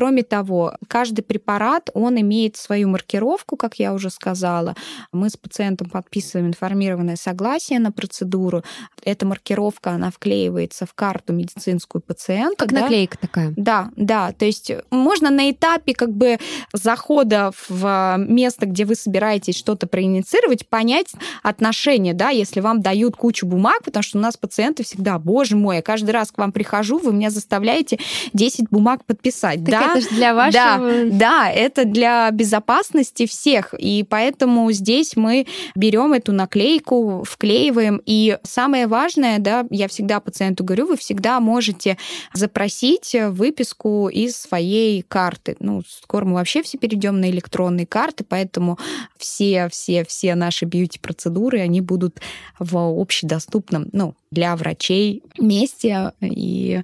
Кроме 0.00 0.22
того, 0.22 0.78
каждый 0.88 1.20
препарат, 1.20 1.90
он 1.92 2.18
имеет 2.18 2.56
свою 2.56 2.88
маркировку, 2.88 3.58
как 3.58 3.78
я 3.78 3.92
уже 3.92 4.08
сказала. 4.08 4.74
Мы 5.12 5.28
с 5.28 5.36
пациентом 5.36 5.90
подписываем 5.90 6.48
информированное 6.48 7.16
согласие 7.16 7.78
на 7.80 7.92
процедуру. 7.92 8.64
Эта 9.04 9.26
маркировка, 9.26 9.90
она 9.90 10.10
вклеивается 10.10 10.86
в 10.86 10.94
карту 10.94 11.34
медицинскую 11.34 12.00
пациента. 12.00 12.56
Как 12.56 12.72
да? 12.72 12.80
наклейка 12.80 13.18
такая. 13.18 13.52
Да, 13.58 13.90
да. 13.94 14.32
То 14.32 14.46
есть 14.46 14.72
можно 14.90 15.28
на 15.28 15.50
этапе 15.50 15.92
как 15.92 16.14
бы 16.14 16.38
захода 16.72 17.50
в 17.68 18.16
место, 18.26 18.64
где 18.64 18.86
вы 18.86 18.94
собираетесь 18.94 19.58
что-то 19.58 19.86
проинициировать, 19.86 20.66
понять 20.66 21.12
отношения, 21.42 22.14
да, 22.14 22.30
если 22.30 22.60
вам 22.60 22.80
дают 22.80 23.16
кучу 23.16 23.44
бумаг, 23.44 23.84
потому 23.84 24.02
что 24.02 24.16
у 24.16 24.22
нас 24.22 24.38
пациенты 24.38 24.82
всегда, 24.82 25.18
боже 25.18 25.56
мой, 25.56 25.76
я 25.76 25.82
каждый 25.82 26.12
раз 26.12 26.32
к 26.32 26.38
вам 26.38 26.52
прихожу, 26.52 26.98
вы 26.98 27.12
меня 27.12 27.28
заставляете 27.28 27.98
10 28.32 28.70
бумаг 28.70 29.04
подписать. 29.04 29.62
Так 29.66 29.79
да, 29.80 29.92
это 29.92 30.00
же 30.00 30.08
для 30.08 30.34
вашего... 30.34 30.60
Да, 30.60 31.04
да, 31.10 31.50
это 31.50 31.84
для 31.84 32.30
безопасности 32.30 33.26
всех. 33.26 33.74
И 33.78 34.04
поэтому 34.08 34.70
здесь 34.72 35.16
мы 35.16 35.46
берем 35.74 36.12
эту 36.12 36.32
наклейку, 36.32 37.24
вклеиваем. 37.24 38.00
И 38.06 38.38
самое 38.42 38.86
важное, 38.86 39.38
да, 39.38 39.66
я 39.70 39.88
всегда 39.88 40.20
пациенту 40.20 40.64
говорю, 40.64 40.86
вы 40.86 40.96
всегда 40.96 41.40
можете 41.40 41.96
запросить 42.32 43.14
выписку 43.28 44.08
из 44.08 44.36
своей 44.36 45.02
карты. 45.02 45.56
Ну, 45.60 45.82
скоро 45.88 46.24
мы 46.24 46.34
вообще 46.34 46.62
все 46.62 46.78
перейдем 46.78 47.20
на 47.20 47.30
электронные 47.30 47.86
карты, 47.86 48.24
поэтому 48.24 48.78
все, 49.16 49.68
все, 49.70 50.04
все 50.04 50.34
наши 50.34 50.64
бьюти-процедуры, 50.64 51.60
они 51.60 51.80
будут 51.80 52.20
в 52.58 52.76
общедоступном, 52.76 53.86
ну, 53.92 54.14
для 54.30 54.54
врачей 54.56 55.22
месте, 55.38 56.12
и 56.20 56.82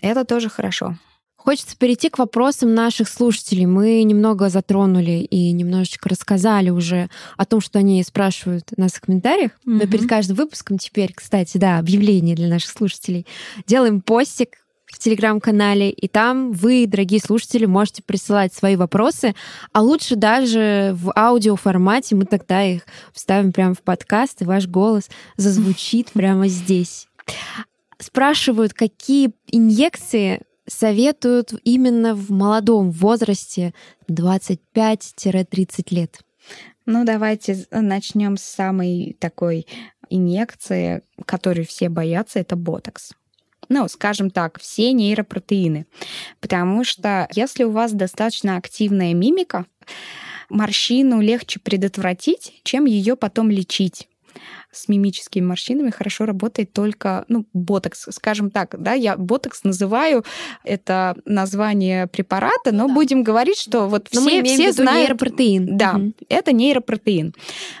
это 0.00 0.24
тоже 0.24 0.48
хорошо. 0.48 0.96
Хочется 1.48 1.78
перейти 1.78 2.10
к 2.10 2.18
вопросам 2.18 2.74
наших 2.74 3.08
слушателей. 3.08 3.64
Мы 3.64 4.02
немного 4.02 4.50
затронули 4.50 5.22
и 5.22 5.50
немножечко 5.52 6.10
рассказали 6.10 6.68
уже 6.68 7.08
о 7.38 7.46
том, 7.46 7.62
что 7.62 7.78
они 7.78 8.02
спрашивают 8.02 8.64
нас 8.76 8.92
в 8.92 9.00
комментариях. 9.00 9.52
Mm-hmm. 9.52 9.78
Но 9.78 9.86
перед 9.86 10.06
каждым 10.06 10.36
выпуском 10.36 10.76
теперь, 10.76 11.14
кстати, 11.14 11.56
да, 11.56 11.78
объявление 11.78 12.36
для 12.36 12.48
наших 12.48 12.68
слушателей. 12.72 13.26
Делаем 13.66 14.02
постик 14.02 14.58
в 14.84 14.98
телеграм-канале, 14.98 15.88
и 15.88 16.06
там 16.06 16.52
вы, 16.52 16.84
дорогие 16.86 17.18
слушатели, 17.18 17.64
можете 17.64 18.02
присылать 18.02 18.52
свои 18.52 18.76
вопросы, 18.76 19.34
а 19.72 19.80
лучше 19.80 20.16
даже 20.16 20.94
в 21.00 21.10
аудиоформате, 21.16 22.14
мы 22.14 22.26
тогда 22.26 22.62
их 22.62 22.82
вставим 23.14 23.54
прямо 23.54 23.72
в 23.72 23.80
подкаст, 23.80 24.42
и 24.42 24.44
ваш 24.44 24.66
голос 24.66 25.08
зазвучит 25.38 26.10
прямо 26.12 26.46
здесь. 26.48 27.08
Спрашивают, 27.98 28.74
какие 28.74 29.30
инъекции 29.50 30.42
советуют 30.68 31.52
именно 31.64 32.14
в 32.14 32.30
молодом 32.30 32.90
возрасте 32.90 33.74
25-30 34.08 35.86
лет? 35.90 36.20
Ну, 36.86 37.04
давайте 37.04 37.66
начнем 37.70 38.36
с 38.36 38.42
самой 38.42 39.16
такой 39.18 39.66
инъекции, 40.08 41.02
которой 41.26 41.66
все 41.66 41.88
боятся, 41.88 42.38
это 42.38 42.56
ботокс 42.56 43.12
ну, 43.68 43.86
скажем 43.88 44.30
так, 44.30 44.58
все 44.60 44.92
нейропротеины. 44.92 45.86
Потому 46.40 46.84
что 46.84 47.28
если 47.34 47.64
у 47.64 47.70
вас 47.70 47.92
достаточно 47.92 48.56
активная 48.56 49.14
мимика, 49.14 49.66
морщину 50.48 51.20
легче 51.20 51.60
предотвратить, 51.60 52.60
чем 52.62 52.86
ее 52.86 53.16
потом 53.16 53.50
лечить 53.50 54.08
с 54.70 54.88
мимическими 54.88 55.44
морщинами 55.44 55.90
хорошо 55.90 56.26
работает 56.26 56.72
только, 56.72 57.24
ну, 57.28 57.46
ботокс, 57.52 58.06
скажем 58.10 58.50
так, 58.50 58.74
да, 58.78 58.92
я 58.92 59.16
ботокс 59.16 59.64
называю, 59.64 60.24
это 60.64 61.16
название 61.24 62.06
препарата, 62.06 62.72
но 62.72 62.86
да. 62.86 62.94
будем 62.94 63.22
говорить, 63.22 63.58
что 63.58 63.88
вот 63.88 64.08
но 64.12 64.20
все, 64.20 64.42
все 64.44 64.72
знают... 64.72 65.00
нейропротеин. 65.00 65.76
Да, 65.76 65.94
угу. 65.94 66.12
это 66.28 66.52
нейропротеин. 66.52 67.34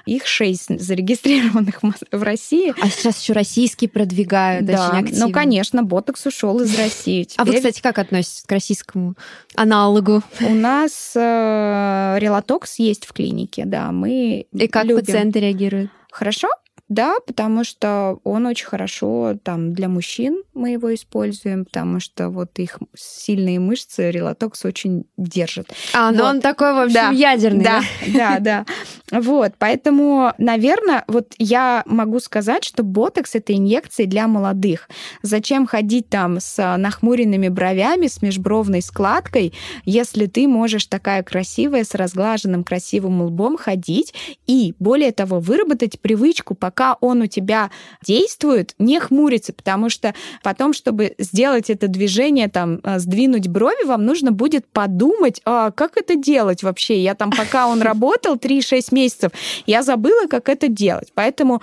Их 0.06 0.26
шесть 0.26 0.80
зарегистрированных 0.80 1.80
в 1.82 2.22
России. 2.22 2.74
А 2.80 2.88
сейчас 2.88 3.20
еще 3.20 3.32
российские 3.32 3.90
продвигают 3.90 4.66
да. 4.66 4.88
очень 4.88 5.04
активно. 5.04 5.26
Ну, 5.26 5.32
конечно, 5.32 5.82
ботокс 5.82 6.26
ушел 6.26 6.60
из 6.60 6.76
России. 6.78 7.24
Теперь... 7.24 7.42
А 7.42 7.44
вы, 7.44 7.56
кстати, 7.56 7.80
как 7.82 7.98
относитесь 7.98 8.42
к 8.46 8.52
российскому 8.52 9.14
аналогу? 9.54 10.22
У 10.40 10.54
нас 10.54 11.12
э, 11.14 12.16
релатокс 12.18 12.78
есть 12.78 13.06
в 13.06 13.12
клинике, 13.12 13.64
да, 13.66 13.92
мы 13.92 14.46
И 14.52 14.68
как 14.68 14.84
любим. 14.84 15.04
пациенты 15.04 15.40
реагируют? 15.40 15.90
Хорошо, 16.10 16.48
да, 16.88 17.16
потому 17.26 17.64
что 17.64 18.18
он 18.24 18.46
очень 18.46 18.66
хорошо 18.66 19.34
там 19.42 19.72
для 19.74 19.88
мужчин 19.88 20.42
мы 20.58 20.70
его 20.70 20.92
используем, 20.94 21.64
потому 21.64 22.00
что 22.00 22.28
вот 22.30 22.58
их 22.58 22.78
сильные 22.96 23.60
мышцы 23.60 24.10
релатокс 24.10 24.64
очень 24.64 25.04
держит. 25.16 25.70
А, 25.94 26.10
ну 26.10 26.18
вот. 26.18 26.26
он 26.26 26.40
такой, 26.40 26.74
в 26.74 26.78
общем, 26.78 26.94
да. 26.94 27.10
ядерный. 27.10 27.64
Да, 27.64 27.82
да, 28.06 28.38
да. 28.40 28.66
Вот, 29.10 29.52
поэтому, 29.58 30.32
наверное, 30.38 31.04
вот 31.06 31.32
я 31.38 31.82
могу 31.86 32.20
сказать, 32.20 32.64
что 32.64 32.82
ботокс 32.82 33.34
это 33.34 33.54
инъекции 33.54 34.04
для 34.04 34.26
молодых. 34.26 34.88
Зачем 35.22 35.66
ходить 35.66 36.08
там 36.08 36.40
с 36.40 36.76
нахмуренными 36.76 37.48
бровями, 37.48 38.08
с 38.08 38.20
межбровной 38.20 38.82
складкой, 38.82 39.54
если 39.84 40.26
ты 40.26 40.48
можешь 40.48 40.86
такая 40.86 41.22
красивая, 41.22 41.84
с 41.84 41.94
разглаженным 41.94 42.64
красивым 42.64 43.22
лбом 43.22 43.56
ходить 43.56 44.12
и, 44.46 44.74
более 44.78 45.12
того, 45.12 45.38
выработать 45.38 46.00
привычку, 46.00 46.54
пока 46.54 46.77
пока 46.78 46.96
он 47.00 47.22
у 47.22 47.26
тебя 47.26 47.70
действует, 48.06 48.76
не 48.78 49.00
хмурится, 49.00 49.52
потому 49.52 49.90
что 49.90 50.14
потом, 50.44 50.72
чтобы 50.72 51.16
сделать 51.18 51.70
это 51.70 51.88
движение, 51.88 52.48
там, 52.48 52.78
э, 52.84 53.00
сдвинуть 53.00 53.48
брови, 53.48 53.84
вам 53.84 54.04
нужно 54.04 54.30
будет 54.30 54.64
подумать, 54.68 55.40
а 55.44 55.72
как 55.72 55.96
это 55.96 56.14
делать 56.14 56.62
вообще. 56.62 57.02
Я 57.02 57.16
там, 57.16 57.32
пока 57.32 57.66
он 57.66 57.82
работал 57.82 58.36
3-6 58.36 58.94
месяцев, 58.94 59.32
я 59.66 59.82
забыла, 59.82 60.28
как 60.28 60.48
это 60.48 60.68
делать. 60.68 61.08
Поэтому 61.14 61.62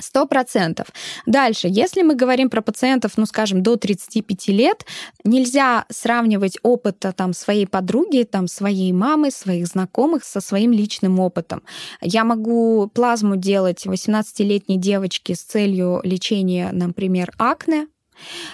Сто 0.00 0.26
процентов. 0.26 0.88
Дальше, 1.24 1.68
если 1.70 2.02
мы 2.02 2.16
говорим 2.16 2.50
про 2.50 2.62
пациентов, 2.62 3.12
ну, 3.16 3.26
скажем, 3.26 3.62
до 3.62 3.76
35 3.76 4.48
лет, 4.48 4.84
нельзя 5.22 5.84
сравнивать 5.88 6.58
опыт 6.64 7.04
там, 7.16 7.32
своей 7.32 7.66
подруги, 7.66 8.24
там, 8.24 8.48
своей 8.48 8.92
мамы, 8.92 9.30
своих 9.30 9.68
знакомых 9.68 10.24
со 10.24 10.40
своим 10.40 10.72
личным 10.72 11.20
опытом. 11.20 11.62
Я 12.00 12.24
могу 12.24 12.90
плазму 12.92 13.36
делать 13.36 13.86
18-летней 13.86 14.78
девочке 14.78 15.36
с 15.36 15.42
целью 15.42 16.00
лечения, 16.02 16.70
например, 16.72 17.32
акне, 17.38 17.86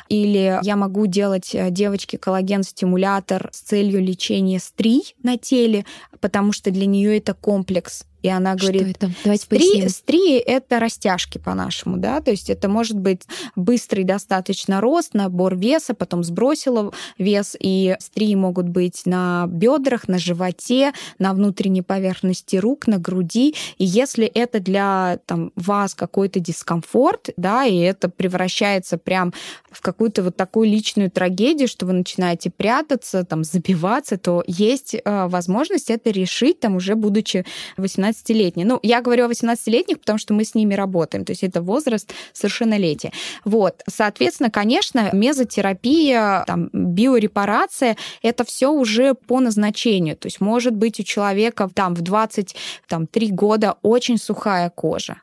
или 0.09 0.59
я 0.63 0.77
могу 0.77 1.07
делать 1.07 1.55
э, 1.55 1.71
девочке 1.71 2.19
коллаген-стимулятор 2.19 3.51
с 3.53 3.61
целью 3.61 4.03
лечения 4.03 4.59
стрий 4.59 5.15
на 5.23 5.37
теле, 5.37 5.85
потому 6.21 6.53
что 6.53 6.71
для 6.71 6.87
нее 6.87 7.19
это 7.19 7.35
комплекс 7.35 8.05
и 8.23 8.29
она 8.29 8.55
говорит, 8.55 8.97
что 8.97 9.07
это? 9.07 9.11
Давайте 9.25 9.45
стри, 9.45 9.89
стри 9.89 10.35
это 10.37 10.79
растяжки 10.79 11.39
по-нашему, 11.39 11.97
да, 11.97 12.21
то 12.21 12.31
есть 12.31 12.51
это 12.51 12.69
может 12.69 12.99
быть 12.99 13.23
быстрый 13.57 14.05
достаточно 14.05 14.81
рост, 14.81 15.15
набор 15.15 15.57
веса, 15.57 15.95
потом 15.95 16.25
сбросила 16.25 16.93
вес, 17.19 17.57
и 17.59 17.97
стри 18.01 18.37
могут 18.37 18.69
быть 18.69 19.03
на 19.07 19.47
бедрах, 19.49 20.09
на 20.09 20.19
животе, 20.19 20.93
на 21.19 21.33
внутренней 21.33 21.83
поверхности 21.83 22.57
рук, 22.57 22.87
на 22.87 22.99
груди, 22.99 23.55
и 23.79 23.85
если 23.85 24.27
это 24.27 24.61
для 24.61 25.19
там, 25.27 25.53
вас 25.57 25.95
какой-то 25.95 26.41
дискомфорт, 26.41 27.31
да, 27.37 27.65
и 27.65 27.77
это 27.79 28.09
превращается 28.09 28.99
прям 28.99 29.33
в 29.71 29.81
какую-то 29.81 30.23
вот 30.23 30.37
такую 30.37 30.69
личную 30.69 31.11
трагедию, 31.11 31.69
что 31.69 31.87
вы 31.87 31.93
начинаете 31.93 32.51
прятаться, 32.51 33.25
там, 33.25 33.45
забиваться, 33.45 34.19
то 34.19 34.43
есть 34.47 34.95
э, 34.95 35.27
возможность 35.27 35.91
это 35.91 36.11
решить, 36.11 36.61
там, 36.61 36.77
уже 36.77 36.95
будучи 36.95 37.45
18 37.77 38.10
18-летние. 38.11 38.67
Ну, 38.67 38.79
я 38.83 39.01
говорю 39.01 39.27
о 39.27 39.29
18-летних, 39.29 40.01
потому 40.01 40.19
что 40.19 40.35
мы 40.35 40.45
с 40.45 40.55
ними 40.55 40.75
работаем, 40.75 41.25
то 41.25 41.33
есть 41.33 41.43
это 41.43 41.63
возраст 41.63 42.13
совершеннолетия. 42.33 43.13
Вот, 43.45 43.83
соответственно, 43.89 44.51
конечно, 44.51 45.11
мезотерапия, 45.13 46.45
там, 46.47 46.71
биорепарация, 46.73 47.97
это 48.23 48.45
все 48.45 48.71
уже 48.71 49.15
по 49.15 49.41
назначению. 49.41 50.17
То 50.17 50.27
есть 50.27 50.41
может 50.41 50.75
быть 50.75 51.01
у 51.01 51.03
человека 51.03 51.71
там 51.75 51.95
в 51.95 52.03
23 52.03 53.31
года 53.31 53.77
очень 53.83 54.19
сухая 54.19 54.71
кожа 54.71 55.17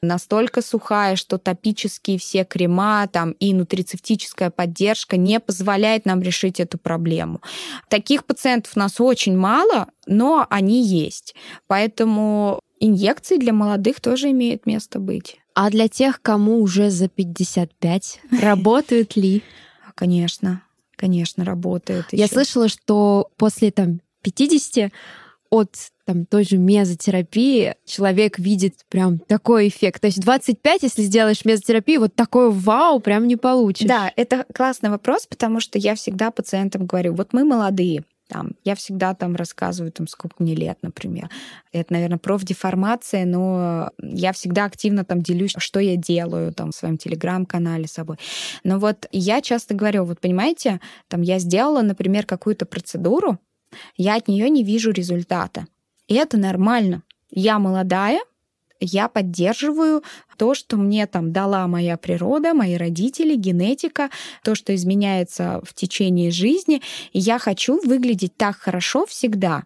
настолько 0.00 0.62
сухая, 0.62 1.16
что 1.16 1.38
топические 1.38 2.18
все 2.18 2.44
крема 2.44 3.06
там, 3.08 3.32
и 3.32 3.54
нутрицептическая 3.54 4.50
поддержка 4.50 5.16
не 5.16 5.40
позволяет 5.40 6.06
нам 6.06 6.22
решить 6.22 6.60
эту 6.60 6.78
проблему. 6.78 7.40
Таких 7.88 8.24
пациентов 8.24 8.72
у 8.76 8.78
нас 8.78 9.00
очень 9.00 9.36
мало, 9.36 9.88
но 10.06 10.46
они 10.50 10.84
есть. 10.84 11.34
Поэтому 11.66 12.60
инъекции 12.80 13.36
для 13.36 13.52
молодых 13.52 14.00
тоже 14.00 14.30
имеют 14.30 14.66
место 14.66 14.98
быть. 14.98 15.38
А 15.54 15.70
для 15.70 15.88
тех, 15.88 16.20
кому 16.22 16.60
уже 16.60 16.90
за 16.90 17.08
55, 17.08 18.20
работают 18.40 19.16
ли? 19.16 19.42
Конечно, 19.94 20.62
конечно, 20.96 21.44
работают. 21.44 22.06
Я 22.12 22.26
слышала, 22.26 22.68
что 22.68 23.30
после 23.36 23.70
там 23.70 24.00
50 24.22 24.92
от 25.50 25.91
там, 26.04 26.26
той 26.26 26.44
же 26.44 26.58
мезотерапии 26.58 27.74
человек 27.84 28.38
видит 28.38 28.74
прям 28.88 29.18
такой 29.18 29.68
эффект. 29.68 30.00
То 30.00 30.06
есть 30.06 30.20
25, 30.20 30.82
если 30.82 31.02
сделаешь 31.02 31.44
мезотерапию, 31.44 32.00
вот 32.00 32.14
такой 32.14 32.50
вау 32.50 33.00
прям 33.00 33.26
не 33.26 33.36
получишь. 33.36 33.86
Да, 33.86 34.12
это 34.16 34.44
классный 34.52 34.90
вопрос, 34.90 35.26
потому 35.26 35.60
что 35.60 35.78
я 35.78 35.94
всегда 35.94 36.30
пациентам 36.30 36.86
говорю, 36.86 37.14
вот 37.14 37.32
мы 37.32 37.44
молодые, 37.44 38.04
там, 38.32 38.52
я 38.64 38.74
всегда 38.74 39.14
там 39.14 39.36
рассказываю, 39.36 39.92
там, 39.92 40.06
сколько 40.06 40.36
мне 40.38 40.54
лет, 40.54 40.78
например. 40.80 41.28
Это, 41.70 41.92
наверное, 41.92 42.18
профдеформация, 42.18 43.26
но 43.26 43.90
я 43.98 44.32
всегда 44.32 44.64
активно 44.64 45.04
там 45.04 45.20
делюсь, 45.20 45.52
что 45.58 45.80
я 45.80 45.96
делаю 45.96 46.52
там 46.54 46.70
в 46.70 46.74
своем 46.74 46.96
телеграм-канале 46.96 47.86
с 47.86 47.92
собой. 47.92 48.16
Но 48.64 48.78
вот 48.78 49.06
я 49.12 49.42
часто 49.42 49.74
говорю, 49.74 50.04
вот 50.04 50.20
понимаете, 50.20 50.80
там 51.08 51.20
я 51.20 51.38
сделала, 51.38 51.82
например, 51.82 52.24
какую-то 52.24 52.64
процедуру, 52.64 53.38
я 53.96 54.16
от 54.16 54.28
нее 54.28 54.48
не 54.48 54.64
вижу 54.64 54.92
результата. 54.92 55.66
И 56.12 56.14
это 56.14 56.36
нормально. 56.36 57.04
Я 57.30 57.58
молодая, 57.58 58.20
я 58.80 59.08
поддерживаю 59.08 60.02
то, 60.36 60.52
что 60.52 60.76
мне 60.76 61.06
там 61.06 61.32
дала 61.32 61.66
моя 61.66 61.96
природа, 61.96 62.52
мои 62.52 62.76
родители, 62.76 63.34
генетика, 63.34 64.10
то, 64.44 64.54
что 64.54 64.74
изменяется 64.74 65.62
в 65.64 65.72
течение 65.72 66.30
жизни. 66.30 66.82
И 67.14 67.18
я 67.18 67.38
хочу 67.38 67.80
выглядеть 67.82 68.36
так 68.36 68.58
хорошо 68.58 69.06
всегда. 69.06 69.62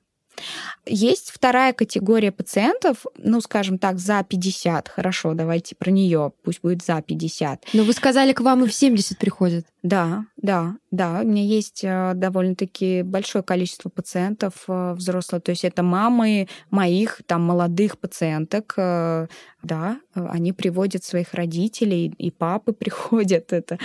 Есть 0.86 1.30
вторая 1.30 1.72
категория 1.72 2.32
пациентов, 2.32 3.06
ну, 3.16 3.40
скажем 3.40 3.78
так, 3.78 3.98
за 3.98 4.22
50. 4.22 4.88
Хорошо, 4.88 5.34
давайте 5.34 5.74
про 5.74 5.90
нее, 5.90 6.32
пусть 6.42 6.60
будет 6.60 6.84
за 6.84 7.00
50. 7.02 7.66
Но 7.72 7.82
вы 7.82 7.92
сказали, 7.92 8.32
к 8.32 8.40
вам 8.40 8.64
и 8.64 8.68
в 8.68 8.72
70 8.72 9.18
приходят. 9.18 9.66
Да, 9.82 10.24
да, 10.36 10.76
да. 10.90 11.20
У 11.22 11.26
меня 11.26 11.44
есть 11.44 11.84
э, 11.84 12.12
довольно-таки 12.14 13.02
большое 13.02 13.44
количество 13.44 13.88
пациентов 13.88 14.64
э, 14.66 14.94
взрослых. 14.94 15.42
То 15.42 15.50
есть 15.50 15.64
это 15.64 15.82
мамы 15.82 16.48
моих 16.70 17.20
там 17.26 17.42
молодых 17.42 17.98
пациенток. 17.98 18.74
Э, 18.76 19.28
да, 19.62 19.98
они 20.16 20.52
приводят 20.52 21.04
своих 21.04 21.34
родителей, 21.34 22.12
и 22.18 22.30
папы 22.30 22.72
приходят. 22.78 23.52
Это 23.52 23.78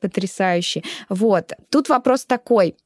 потрясающе. 0.00 0.82
Вот. 1.08 1.52
Тут 1.70 1.88
вопрос 1.88 2.24
такой, 2.24 2.76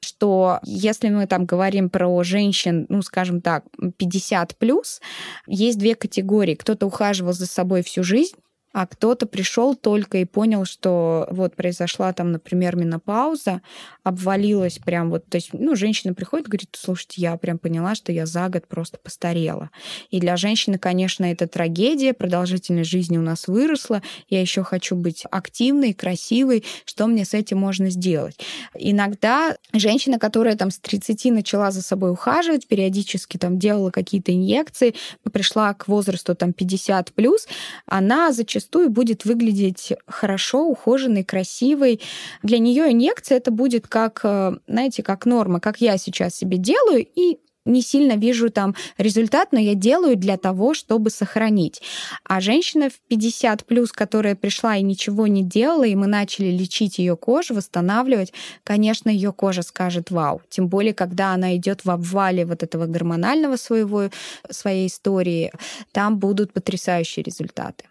что 0.00 0.60
если 0.64 1.08
мы 1.08 1.26
там 1.26 1.44
говорим 1.44 1.90
про 1.90 2.22
женщин, 2.22 2.86
ну, 2.88 3.02
скажем 3.02 3.40
так, 3.40 3.64
50 3.96 4.56
плюс, 4.56 5.00
есть 5.46 5.78
две 5.78 5.94
категории. 5.94 6.54
Кто-то 6.54 6.86
ухаживал 6.86 7.32
за 7.32 7.46
собой 7.46 7.82
всю 7.82 8.02
жизнь, 8.02 8.36
а 8.72 8.86
кто-то 8.86 9.26
пришел 9.26 9.74
только 9.74 10.18
и 10.18 10.24
понял, 10.24 10.64
что 10.64 11.26
вот 11.30 11.56
произошла 11.56 12.12
там, 12.12 12.32
например, 12.32 12.76
менопауза, 12.76 13.62
обвалилась 14.04 14.78
прям 14.78 15.10
вот, 15.10 15.26
то 15.26 15.36
есть, 15.36 15.50
ну, 15.52 15.74
женщина 15.74 16.14
приходит 16.14 16.46
говорит, 16.46 16.70
слушайте, 16.72 17.20
я 17.20 17.36
прям 17.36 17.58
поняла, 17.58 17.94
что 17.94 18.12
я 18.12 18.26
за 18.26 18.48
год 18.48 18.66
просто 18.68 18.98
постарела. 18.98 19.70
И 20.10 20.20
для 20.20 20.36
женщины, 20.36 20.78
конечно, 20.78 21.24
это 21.24 21.48
трагедия, 21.48 22.14
продолжительность 22.14 22.90
жизни 22.90 23.18
у 23.18 23.22
нас 23.22 23.48
выросла, 23.48 24.02
я 24.28 24.40
еще 24.40 24.62
хочу 24.62 24.94
быть 24.94 25.24
активной, 25.30 25.92
красивой, 25.92 26.64
что 26.84 27.06
мне 27.06 27.24
с 27.24 27.34
этим 27.34 27.58
можно 27.58 27.90
сделать? 27.90 28.38
Иногда 28.74 29.56
женщина, 29.72 30.18
которая 30.18 30.56
там 30.56 30.70
с 30.70 30.78
30 30.78 31.32
начала 31.32 31.70
за 31.70 31.82
собой 31.82 32.12
ухаживать, 32.12 32.68
периодически 32.68 33.36
там 33.36 33.58
делала 33.58 33.90
какие-то 33.90 34.32
инъекции, 34.32 34.94
пришла 35.32 35.74
к 35.74 35.88
возрасту 35.88 36.34
там 36.34 36.52
50 36.52 37.12
плюс, 37.12 37.48
она 37.86 38.32
зачастую 38.32 38.59
зачастую 38.60 38.90
будет 38.90 39.24
выглядеть 39.24 39.92
хорошо, 40.06 40.66
ухоженной, 40.66 41.24
красивой. 41.24 42.00
Для 42.42 42.58
нее 42.58 42.92
инъекция 42.92 43.38
это 43.38 43.50
будет 43.50 43.88
как, 43.88 44.20
э, 44.22 44.52
знаете, 44.68 45.02
как 45.02 45.26
норма, 45.26 45.60
как 45.60 45.80
я 45.80 45.96
сейчас 45.96 46.34
себе 46.34 46.58
делаю, 46.58 47.06
и 47.16 47.38
не 47.66 47.82
сильно 47.82 48.16
вижу 48.16 48.50
там 48.50 48.74
результат, 48.98 49.52
но 49.52 49.58
я 49.58 49.74
делаю 49.74 50.16
для 50.16 50.36
того, 50.36 50.74
чтобы 50.74 51.10
сохранить. 51.10 51.82
А 52.24 52.40
женщина 52.40 52.88
в 52.88 52.98
50 53.08 53.64
плюс, 53.66 53.92
которая 53.92 54.34
пришла 54.34 54.76
и 54.76 54.82
ничего 54.82 55.26
не 55.26 55.42
делала, 55.42 55.84
и 55.84 55.94
мы 55.94 56.06
начали 56.06 56.50
лечить 56.50 56.98
ее 56.98 57.16
кожу, 57.16 57.54
восстанавливать, 57.54 58.32
конечно, 58.64 59.10
ее 59.10 59.32
кожа 59.32 59.62
скажет 59.62 60.10
вау. 60.10 60.40
Тем 60.48 60.68
более, 60.68 60.94
когда 60.94 61.34
она 61.34 61.56
идет 61.56 61.84
в 61.84 61.90
обвале 61.90 62.44
вот 62.44 62.62
этого 62.62 62.86
гормонального 62.86 63.56
своего, 63.56 64.10
своей 64.50 64.86
истории, 64.86 65.52
там 65.92 66.18
будут 66.18 66.52
потрясающие 66.52 67.22
результаты. 67.22 67.89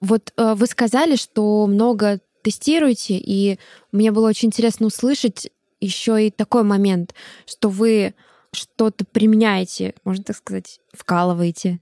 Вот 0.00 0.32
э, 0.36 0.54
вы 0.54 0.66
сказали, 0.66 1.16
что 1.16 1.66
много 1.66 2.20
тестируете, 2.42 3.16
и 3.16 3.58
мне 3.92 4.12
было 4.12 4.28
очень 4.28 4.48
интересно 4.48 4.86
услышать 4.86 5.50
еще 5.80 6.26
и 6.26 6.30
такой 6.30 6.62
момент, 6.62 7.14
что 7.46 7.68
вы 7.68 8.14
что-то 8.52 9.04
применяете, 9.04 9.94
можно 10.04 10.24
так 10.24 10.36
сказать, 10.36 10.80
вкалываете 10.92 11.80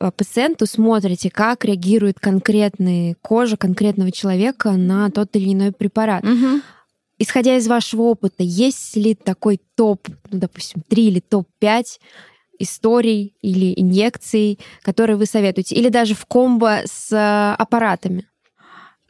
э, 0.00 0.10
пациенту, 0.10 0.66
смотрите, 0.66 1.30
как 1.30 1.64
реагирует 1.64 2.20
конкретная 2.20 3.16
кожа 3.20 3.56
конкретного 3.56 4.12
человека 4.12 4.72
на 4.72 5.10
тот 5.10 5.34
или 5.36 5.52
иной 5.52 5.72
препарат. 5.72 6.24
Угу. 6.24 6.60
Исходя 7.18 7.56
из 7.56 7.66
вашего 7.66 8.02
опыта, 8.02 8.42
есть 8.42 8.94
ли 8.96 9.14
такой 9.14 9.60
топ, 9.74 10.06
ну, 10.30 10.38
допустим, 10.38 10.82
3 10.86 11.06
или 11.06 11.20
топ-5 11.20 11.84
историй 12.58 13.34
или 13.42 13.72
инъекций, 13.76 14.58
которые 14.82 15.16
вы 15.16 15.26
советуете, 15.26 15.74
или 15.74 15.88
даже 15.88 16.14
в 16.14 16.26
комбо 16.26 16.82
с 16.84 17.12
э, 17.12 17.54
аппаратами? 17.60 18.28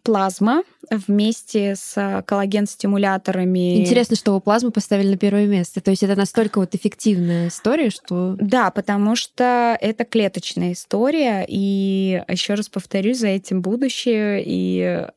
Плазма 0.07 0.63
вместе 0.89 1.75
с 1.75 2.23
коллаген-стимуляторами. 2.27 3.81
Интересно, 3.81 4.15
что 4.15 4.35
вы 4.35 4.41
плазму 4.41 4.71
поставили 4.71 5.09
на 5.09 5.17
первое 5.17 5.47
место. 5.47 5.81
То 5.81 5.91
есть 5.91 6.05
это 6.05 6.15
настолько 6.15 6.61
вот 6.61 6.77
эффективная 6.77 7.49
история, 7.49 7.91
что... 7.91 8.37
Да, 8.39 8.71
потому 8.71 9.17
что 9.17 9.77
это 9.81 10.05
клеточная 10.05 10.75
история, 10.75 11.45
и 11.49 12.23
еще 12.29 12.55
раз 12.55 12.69
повторюсь, 12.69 13.19
за 13.19 13.27
этим 13.27 13.63
будущее, 13.63 14.45
и 14.47 15.09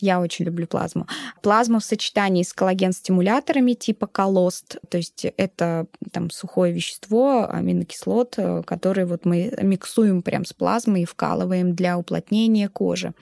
я 0.00 0.20
очень 0.20 0.46
люблю 0.46 0.66
плазму. 0.66 1.06
Плазма 1.42 1.78
в 1.78 1.84
сочетании 1.84 2.42
с 2.42 2.52
коллаген-стимуляторами 2.52 3.74
типа 3.74 4.08
колост, 4.08 4.78
то 4.88 4.96
есть 4.96 5.26
это 5.36 5.86
там 6.10 6.30
сухое 6.30 6.72
вещество, 6.72 7.48
аминокислот, 7.48 8.36
которые 8.66 9.06
вот 9.06 9.26
мы 9.26 9.56
миксуем 9.62 10.22
прям 10.22 10.44
с 10.44 10.52
плазмой 10.52 11.02
и 11.02 11.06
вкалываем 11.06 11.76
для 11.76 11.96
уплотнения 11.96 12.68
кожи. 12.68 13.12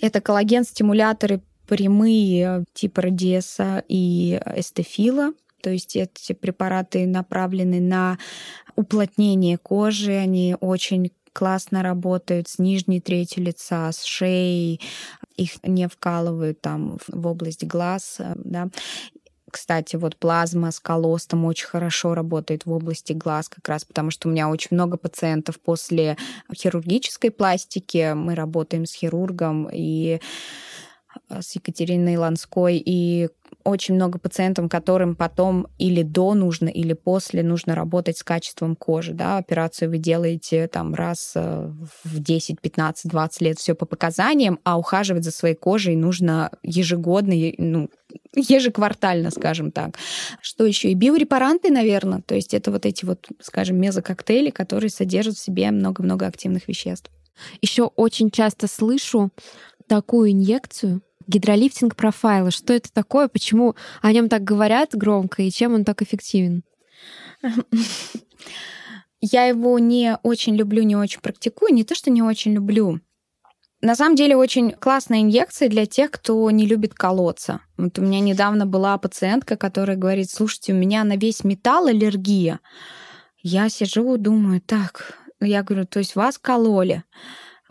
Это 0.00 0.20
коллаген-стимуляторы 0.20 1.42
прямые 1.66 2.64
типа 2.72 3.02
радиеса 3.02 3.84
и 3.88 4.40
эстефила. 4.56 5.32
То 5.62 5.70
есть 5.70 5.94
эти 5.94 6.32
препараты 6.32 7.06
направлены 7.06 7.80
на 7.80 8.18
уплотнение 8.76 9.58
кожи, 9.58 10.12
они 10.12 10.56
очень 10.58 11.12
классно 11.32 11.82
работают 11.82 12.48
с 12.48 12.58
нижней 12.58 13.00
трети 13.00 13.38
лица, 13.38 13.92
с 13.92 14.02
шеей, 14.02 14.80
их 15.36 15.62
не 15.62 15.86
вкалывают 15.86 16.60
там 16.60 16.98
в 17.06 17.26
область 17.26 17.64
глаз, 17.64 18.18
да. 18.34 18.68
Кстати, 19.50 19.96
вот 19.96 20.16
плазма 20.16 20.70
с 20.70 20.80
колостом 20.80 21.44
очень 21.44 21.66
хорошо 21.66 22.14
работает 22.14 22.66
в 22.66 22.72
области 22.72 23.12
глаз, 23.12 23.48
как 23.48 23.68
раз 23.68 23.84
потому 23.84 24.10
что 24.10 24.28
у 24.28 24.32
меня 24.32 24.48
очень 24.48 24.68
много 24.72 24.96
пациентов 24.96 25.60
после 25.60 26.16
хирургической 26.54 27.30
пластики. 27.30 28.12
Мы 28.14 28.34
работаем 28.34 28.86
с 28.86 28.94
хирургом 28.94 29.68
и 29.72 30.20
с 31.28 31.54
Екатериной 31.54 32.16
Ланской, 32.16 32.82
и 32.84 33.28
очень 33.64 33.94
много 33.94 34.18
пациентам, 34.18 34.68
которым 34.68 35.14
потом 35.14 35.66
или 35.78 36.02
до 36.02 36.34
нужно, 36.34 36.68
или 36.68 36.92
после 36.92 37.42
нужно 37.42 37.74
работать 37.74 38.18
с 38.18 38.22
качеством 38.22 38.76
кожи. 38.76 39.12
Да? 39.12 39.38
Операцию 39.38 39.90
вы 39.90 39.98
делаете 39.98 40.66
там 40.68 40.94
раз 40.94 41.32
э, 41.34 41.70
в 42.04 42.20
10, 42.20 42.60
15, 42.60 43.10
20 43.10 43.40
лет, 43.42 43.58
все 43.58 43.74
по 43.74 43.86
показаниям, 43.86 44.58
а 44.64 44.78
ухаживать 44.78 45.24
за 45.24 45.30
своей 45.30 45.54
кожей 45.54 45.96
нужно 45.96 46.50
ежегодно, 46.62 47.34
ну, 47.58 47.90
ежеквартально, 48.34 49.30
скажем 49.30 49.72
так. 49.72 49.96
Что 50.40 50.64
еще? 50.64 50.90
И 50.90 50.94
биорепаранты, 50.94 51.70
наверное. 51.70 52.22
То 52.22 52.34
есть 52.34 52.54
это 52.54 52.70
вот 52.70 52.86
эти 52.86 53.04
вот, 53.04 53.28
скажем, 53.40 53.78
мезококтейли, 53.78 54.50
которые 54.50 54.90
содержат 54.90 55.36
в 55.36 55.44
себе 55.44 55.70
много-много 55.70 56.26
активных 56.26 56.68
веществ. 56.68 57.10
Еще 57.62 57.84
очень 57.84 58.30
часто 58.30 58.68
слышу 58.68 59.30
такую 59.90 60.30
инъекцию, 60.30 61.02
гидролифтинг 61.26 61.96
профайла. 61.96 62.52
Что 62.52 62.72
это 62.72 62.92
такое? 62.92 63.26
Почему 63.26 63.74
о 64.02 64.12
нем 64.12 64.28
так 64.28 64.44
говорят 64.44 64.90
громко 64.94 65.42
и 65.42 65.50
чем 65.50 65.74
он 65.74 65.84
так 65.84 66.00
эффективен? 66.00 66.62
Я 69.20 69.46
его 69.46 69.80
не 69.80 70.16
очень 70.22 70.54
люблю, 70.54 70.84
не 70.84 70.94
очень 70.94 71.20
практикую. 71.20 71.74
Не 71.74 71.82
то, 71.82 71.96
что 71.96 72.08
не 72.10 72.22
очень 72.22 72.54
люблю. 72.54 73.00
На 73.82 73.96
самом 73.96 74.14
деле 74.14 74.36
очень 74.36 74.70
классная 74.70 75.22
инъекция 75.22 75.68
для 75.68 75.86
тех, 75.86 76.12
кто 76.12 76.48
не 76.52 76.66
любит 76.66 76.94
колоться. 76.94 77.60
Вот 77.76 77.98
у 77.98 78.02
меня 78.02 78.20
недавно 78.20 78.66
была 78.66 78.96
пациентка, 78.96 79.56
которая 79.56 79.96
говорит, 79.96 80.30
слушайте, 80.30 80.72
у 80.72 80.76
меня 80.76 81.02
на 81.02 81.16
весь 81.16 81.42
металл 81.42 81.88
аллергия. 81.88 82.60
Я 83.42 83.68
сижу, 83.68 84.16
думаю, 84.18 84.60
так, 84.60 85.18
я 85.40 85.64
говорю, 85.64 85.84
то 85.86 85.98
есть 85.98 86.14
вас 86.14 86.38
кололи. 86.38 87.02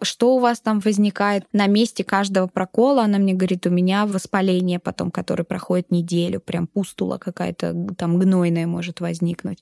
Что 0.01 0.35
у 0.35 0.39
вас 0.39 0.59
там 0.59 0.79
возникает 0.79 1.45
на 1.53 1.67
месте 1.67 2.03
каждого 2.03 2.47
прокола? 2.47 3.03
Она 3.03 3.17
мне 3.17 3.33
говорит, 3.33 3.65
у 3.65 3.69
меня 3.69 4.05
воспаление 4.05 4.79
потом, 4.79 5.12
которое 5.12 5.43
проходит 5.43 5.91
неделю, 5.91 6.39
прям 6.39 6.67
пустула 6.67 7.17
какая-то 7.17 7.75
там 7.97 8.17
гнойная 8.17 8.67
может 8.67 9.01
возникнуть. 9.01 9.59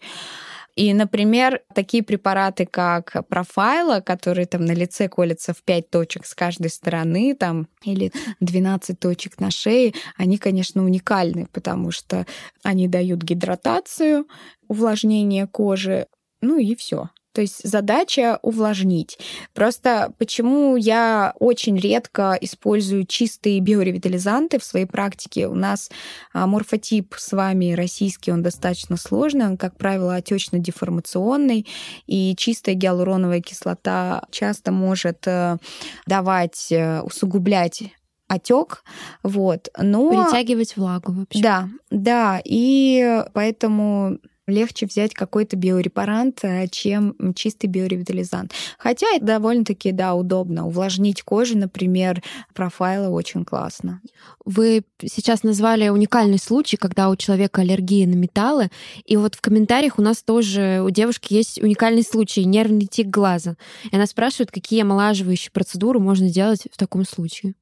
И, 0.77 0.93
например, 0.93 1.61
такие 1.73 2.03
препараты, 2.03 2.67
как 2.67 3.27
профайла, 3.29 3.99
которые 3.99 4.45
там 4.45 4.63
на 4.63 4.73
лице 4.73 5.09
колятся 5.09 5.55
в 5.55 5.63
5 5.63 5.89
точек 5.89 6.25
с 6.27 6.35
каждой 6.35 6.69
стороны, 6.69 7.35
там, 7.35 7.67
или 7.81 8.11
12 8.41 8.99
точек 8.99 9.39
на 9.39 9.49
шее, 9.49 9.95
они, 10.17 10.37
конечно, 10.37 10.85
уникальны, 10.85 11.47
потому 11.51 11.89
что 11.89 12.27
они 12.63 12.87
дают 12.87 13.23
гидратацию, 13.23 14.27
увлажнение 14.67 15.47
кожи, 15.47 16.05
ну 16.41 16.59
и 16.59 16.75
все. 16.75 17.09
То 17.37 17.41
есть 17.41 17.61
задача 17.63 18.39
увлажнить. 18.41 19.19
Просто 19.53 20.11
почему 20.17 20.75
я 20.75 21.35
очень 21.37 21.77
редко 21.77 22.35
использую 22.41 23.05
чистые 23.05 23.59
биоревитализанты 23.59 24.57
в 24.57 24.63
своей 24.63 24.87
практике? 24.87 25.47
У 25.47 25.53
нас 25.53 25.91
а, 26.33 26.47
морфотип 26.47 27.13
с 27.15 27.33
вами 27.33 27.73
российский, 27.73 28.31
он 28.31 28.41
достаточно 28.41 28.97
сложный, 28.97 29.45
он, 29.45 29.57
как 29.57 29.77
правило, 29.77 30.15
отечно-деформационный, 30.15 31.67
и 32.07 32.35
чистая 32.35 32.73
гиалуроновая 32.73 33.41
кислота 33.41 34.23
часто 34.31 34.71
может 34.71 35.27
э, 35.27 35.57
давать, 36.07 36.71
э, 36.71 37.01
усугублять 37.01 37.83
отек, 38.27 38.83
вот, 39.21 39.69
но... 39.77 40.09
Притягивать 40.09 40.75
влагу 40.75 41.11
вообще. 41.11 41.39
Да, 41.39 41.69
да, 41.91 42.41
и 42.43 43.23
поэтому 43.33 44.17
легче 44.47 44.85
взять 44.85 45.13
какой-то 45.13 45.57
биорепарант, 45.57 46.39
э, 46.43 46.67
чем 46.69 47.15
чистый 47.35 47.67
биоревитализант. 47.67 48.53
Хотя 48.77 49.07
это 49.15 49.25
довольно-таки, 49.25 49.91
да, 49.91 50.15
удобно. 50.15 50.65
Увлажнить 50.65 51.21
кожу, 51.21 51.57
например, 51.57 52.23
профайла 52.53 53.09
очень 53.09 53.43
классно. 53.43 54.01
Вы 54.45 54.83
сейчас 55.01 55.43
назвали 55.43 55.89
уникальный 55.89 56.39
случай, 56.39 56.77
когда 56.77 57.09
у 57.09 57.15
человека 57.17 57.61
аллергия 57.61 58.07
на 58.07 58.15
металлы. 58.15 58.69
И 59.05 59.17
вот 59.17 59.35
в 59.35 59.41
комментариях 59.41 59.99
у 59.99 60.01
нас 60.01 60.23
тоже 60.23 60.81
у 60.83 60.89
девушки 60.89 61.33
есть 61.33 61.61
уникальный 61.61 62.03
случай— 62.03 62.43
нервный 62.45 62.85
тик 62.85 63.07
глаза. 63.07 63.57
И 63.91 63.95
она 63.95 64.07
спрашивает, 64.07 64.51
какие 64.51 64.81
омолаживающие 64.81 65.51
процедуры 65.51 65.99
можно 65.99 66.29
делать 66.29 66.67
в 66.71 66.77
таком 66.77 67.05
случае. 67.05 67.53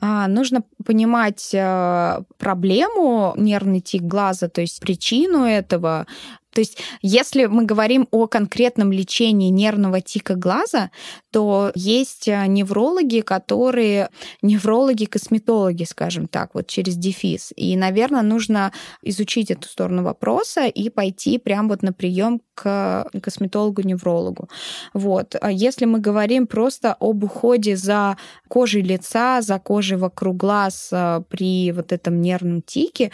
А, 0.00 0.28
нужно 0.28 0.62
понимать 0.84 1.50
э, 1.52 2.22
проблему 2.38 3.34
нервный 3.36 3.80
тик 3.80 4.02
глаза, 4.02 4.48
то 4.48 4.62
есть 4.62 4.80
причину 4.80 5.44
этого, 5.44 6.06
то 6.52 6.60
есть, 6.60 6.78
если 7.02 7.46
мы 7.46 7.64
говорим 7.64 8.08
о 8.10 8.26
конкретном 8.26 8.92
лечении 8.92 9.50
нервного 9.50 10.00
тика 10.00 10.34
глаза, 10.34 10.90
то 11.30 11.70
есть 11.74 12.28
э, 12.28 12.46
неврологи, 12.46 13.20
которые 13.20 14.10
неврологи-косметологи, 14.42 15.84
скажем 15.84 16.26
так, 16.26 16.54
вот 16.54 16.66
через 16.66 16.96
дефис. 16.96 17.52
И, 17.56 17.76
наверное, 17.76 18.22
нужно 18.22 18.72
изучить 19.02 19.50
эту 19.50 19.68
сторону 19.68 20.02
вопроса 20.02 20.66
и 20.66 20.90
пойти 20.90 21.38
прямо 21.38 21.68
вот 21.68 21.82
на 21.82 21.92
прием 21.92 22.40
к 22.54 23.08
косметологу-неврологу. 23.22 24.48
Вот. 24.92 25.36
А 25.40 25.50
если 25.50 25.84
мы 25.84 26.00
говорим 26.00 26.46
просто 26.46 26.96
об 26.98 27.24
уходе 27.24 27.76
за 27.76 28.16
кожей 28.48 28.82
лица, 28.82 29.40
за 29.40 29.58
кожей 29.58 29.98
вокруг 29.98 30.36
глаз 30.36 30.88
э, 30.92 31.22
при 31.28 31.72
вот 31.72 31.92
этом 31.92 32.20
нервном 32.20 32.62
тике, 32.62 33.12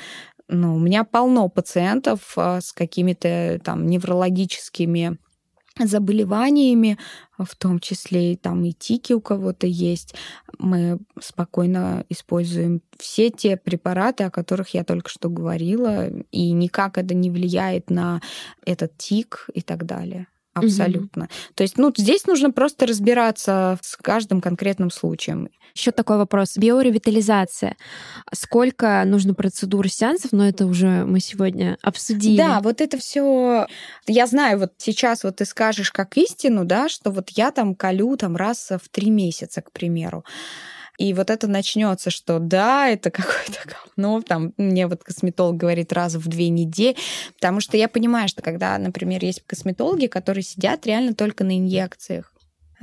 ну, 0.49 0.77
у 0.77 0.79
меня 0.79 1.05
полно 1.05 1.49
пациентов 1.49 2.33
а, 2.37 2.61
с 2.61 2.73
какими-то 2.73 3.61
там 3.65 3.87
неврологическими 3.87 5.19
заболеваниями, 5.79 6.99
в 7.39 7.55
том 7.55 7.81
числе 7.81 8.33
и 8.33 8.37
там 8.37 8.65
и 8.65 8.73
тики 8.73 9.13
у 9.13 9.21
кого-то 9.21 9.67
есть. 9.67 10.15
Мы 10.59 10.99
спокойно 11.21 12.05
используем 12.09 12.81
все 12.99 13.31
те 13.31 13.57
препараты, 13.57 14.25
о 14.25 14.31
которых 14.31 14.71
я 14.71 14.85
только 14.85 15.11
что 15.11 15.29
говорила, 15.29 16.09
и 16.09 16.53
никак 16.53 16.97
это 16.97 17.15
не 17.15 17.31
влияет 17.31 17.91
на 17.91 18.23
этот 18.65 18.97
тик 18.97 19.51
и 19.53 19.61
так 19.61 19.85
далее. 19.85 20.29
Абсолютно. 20.57 21.25
Угу. 21.25 21.31
То 21.55 21.63
есть, 21.63 21.79
ну, 21.79 21.93
здесь 21.97 22.27
нужно 22.27 22.51
просто 22.51 22.87
разбираться 22.87 23.79
с 23.83 23.97
каждым 23.97 24.41
конкретным 24.41 24.91
случаем. 24.91 25.49
Еще 25.75 25.91
такой 25.91 26.17
вопрос. 26.17 26.57
Биоревитализация. 26.57 27.77
Сколько 28.33 29.03
нужно 29.05 29.35
процедур 29.35 29.89
сеансов? 29.91 30.33
Но 30.33 30.49
это 30.49 30.67
уже 30.67 31.05
мы 31.05 31.21
сегодня 31.21 31.77
обсудили. 31.83 32.39
Да, 32.39 32.61
вот 32.63 32.81
это 32.81 32.97
все. 32.99 33.67
Я 34.07 34.27
знаю, 34.27 34.59
вот 34.59 34.73
сейчас 34.79 35.23
вот 35.23 35.37
ты 35.37 35.45
скажешь 35.45 35.93
как 35.93 36.17
истину, 36.17 36.65
да, 36.65 36.89
что 36.89 37.11
вот 37.11 37.29
я 37.31 37.51
там 37.51 37.75
колю 37.75 38.17
там 38.17 38.37
раз 38.37 38.71
в 38.71 38.89
три 38.91 39.11
месяца, 39.11 39.61
к 39.61 39.71
примеру. 39.71 40.25
И 40.99 41.13
вот 41.15 41.31
это 41.31 41.47
начнется, 41.47 42.11
что 42.11 42.39
да, 42.39 42.89
это 42.89 43.11
какое-то 43.13 43.61
говно, 43.65 44.23
там 44.23 44.53
мне 44.57 44.87
вот 44.87 45.05
косметолог 45.05 45.57
говорит 45.57 45.93
раз 45.93 46.15
в 46.15 46.29
две 46.29 46.49
недели, 46.49 46.97
потому 47.35 47.61
что 47.61 47.77
я 47.77 47.89
понимаю, 47.89 48.29
что 48.29 48.43
когда, 48.43 48.77
например, 48.79 49.25
есть 49.25 49.43
косметологи, 49.47 50.07
которые 50.07 50.43
сидят 50.43 50.87
реально 50.87 51.15
только 51.15 51.45
на 51.45 51.59
инъекциях, 51.59 52.33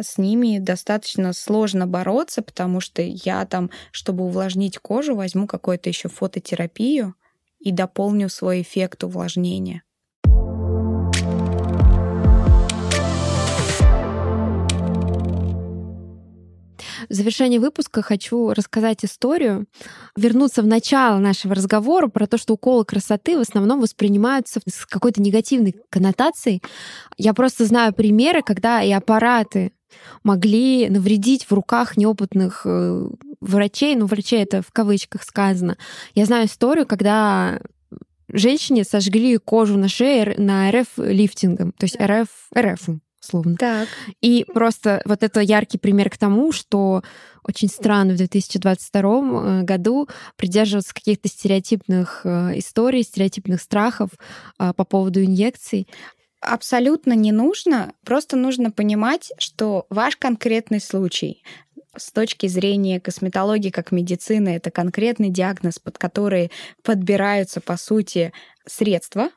с 0.02 0.18
ними 0.18 0.58
достаточно 0.58 1.34
сложно 1.34 1.86
бороться, 1.86 2.42
потому 2.42 2.80
что 2.80 3.02
я 3.02 3.46
там, 3.46 3.70
чтобы 3.92 4.24
увлажнить 4.26 4.80
кожу, 4.80 5.16
возьму 5.16 5.46
какую-то 5.46 5.90
еще 5.90 6.10
фототерапию 6.10 7.14
и 7.60 7.72
дополню 7.72 8.30
свой 8.30 8.62
эффект 8.62 9.04
увлажнения. 9.04 9.84
В 17.10 17.14
завершении 17.14 17.58
выпуска 17.58 18.02
хочу 18.02 18.54
рассказать 18.54 19.04
историю, 19.04 19.66
вернуться 20.16 20.62
в 20.62 20.68
начало 20.68 21.20
нашего 21.20 21.56
разговора 21.56 22.08
про 22.08 22.28
то, 22.28 22.38
что 22.38 22.54
уколы 22.54 22.86
красоты 22.86 23.38
в 23.38 23.42
основном 23.42 23.82
воспринимаются 23.82 24.60
с 24.68 24.86
какой-то 24.86 25.22
негативной 25.22 25.76
коннотацией. 25.90 26.62
Я 27.18 27.34
просто 27.34 27.66
знаю 27.66 27.94
примеры, 27.94 28.42
когда 28.42 28.82
и 28.82 28.92
аппараты 28.92 29.74
могли 30.24 30.90
навредить 30.90 31.46
в 31.46 31.54
руках 31.54 31.98
неопытных 31.98 32.64
э, 32.66 33.10
врачей, 33.42 33.96
ну, 33.96 34.08
врачей 34.08 34.42
это 34.42 34.62
в 34.62 34.72
кавычках 34.72 35.24
сказано. 35.24 35.78
Я 36.16 36.26
знаю 36.26 36.48
историю, 36.48 36.88
когда 36.88 37.62
женщине 38.28 38.84
сожгли 38.84 39.38
кожу 39.38 39.78
на 39.78 39.88
шее 39.88 40.36
на 40.38 40.72
РФ-лифтингом, 40.72 41.74
то 41.78 41.84
есть 41.84 41.98
РФ, 42.00 42.28
РФ 42.58 42.90
словно. 43.24 43.56
Так. 43.56 43.88
И 44.22 44.46
просто 44.54 45.02
вот 45.06 45.24
это 45.24 45.40
яркий 45.40 45.78
пример 45.78 46.10
к 46.10 46.18
тому, 46.18 46.52
что 46.52 47.04
очень 47.44 47.68
странно 47.68 48.14
в 48.14 48.18
2022 48.18 49.02
э, 49.02 49.64
году 49.64 50.08
придерживаться 50.36 50.94
каких-то 50.94 51.28
стереотипных 51.28 52.22
э, 52.24 52.60
историй, 52.60 53.04
стереотипных 53.04 53.62
страхов 53.62 54.10
а, 54.58 54.74
по 54.74 54.86
поводу 54.86 55.24
инъекций. 55.24 55.88
Абсолютно 56.40 57.14
не 57.14 57.32
нужно. 57.32 57.94
Просто 58.06 58.36
нужно 58.36 58.72
понимать, 58.72 59.32
что 59.38 59.86
ваш 59.90 60.18
конкретный 60.18 60.82
случай 60.82 61.44
с 61.96 62.12
точки 62.12 62.48
зрения 62.48 63.00
косметологии 63.00 63.70
как 63.70 63.92
медицины, 63.92 64.50
это 64.50 64.72
конкретный 64.72 65.30
диагноз, 65.30 65.80
под 65.80 65.98
который 65.98 66.52
подбираются, 66.82 67.62
по 67.62 67.78
сути, 67.78 68.34
средства, 68.66 69.30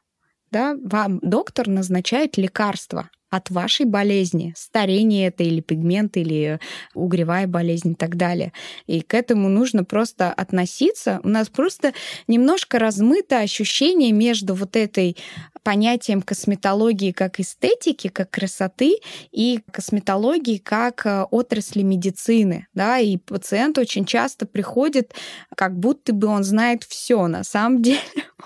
да, 0.50 0.76
вам 0.82 1.18
доктор 1.22 1.68
назначает 1.68 2.36
лекарства 2.36 3.10
от 3.36 3.50
вашей 3.50 3.86
болезни, 3.86 4.54
старение 4.56 5.28
это 5.28 5.44
или 5.44 5.60
пигмент, 5.60 6.16
или 6.16 6.58
угревая 6.94 7.46
болезнь 7.46 7.92
и 7.92 7.94
так 7.94 8.16
далее. 8.16 8.52
И 8.86 9.00
к 9.00 9.14
этому 9.14 9.48
нужно 9.48 9.84
просто 9.84 10.32
относиться. 10.32 11.20
У 11.22 11.28
нас 11.28 11.48
просто 11.48 11.92
немножко 12.26 12.78
размыто 12.78 13.38
ощущение 13.40 14.12
между 14.12 14.54
вот 14.54 14.76
этой 14.76 15.16
понятием 15.62 16.22
косметологии 16.22 17.10
как 17.10 17.40
эстетики, 17.40 18.08
как 18.08 18.30
красоты 18.30 18.96
и 19.32 19.60
косметологии 19.72 20.58
как 20.58 21.04
э, 21.06 21.24
отрасли 21.30 21.82
медицины. 21.82 22.68
Да? 22.72 22.98
И 22.98 23.16
пациент 23.16 23.76
очень 23.76 24.04
часто 24.04 24.46
приходит, 24.46 25.14
как 25.56 25.76
будто 25.76 26.12
бы 26.12 26.28
он 26.28 26.44
знает 26.44 26.84
все 26.84 27.26
на 27.26 27.42
самом 27.42 27.82
деле. 27.82 27.98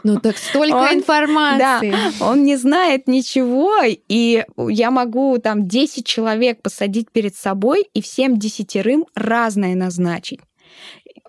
Ну 0.02 0.18
так 0.18 0.38
столько 0.38 0.76
он, 0.76 0.94
информации. 0.94 1.90
Да, 1.90 2.26
он 2.26 2.44
не 2.44 2.56
знает 2.56 3.06
ничего, 3.06 3.82
и 3.84 4.44
я 4.80 4.90
могу 4.90 5.36
там 5.36 5.68
10 5.68 6.06
человек 6.06 6.62
посадить 6.62 7.10
перед 7.12 7.36
собой 7.36 7.86
и 7.92 8.00
всем 8.00 8.38
десятерым 8.38 9.04
разное 9.14 9.74
назначить 9.74 10.40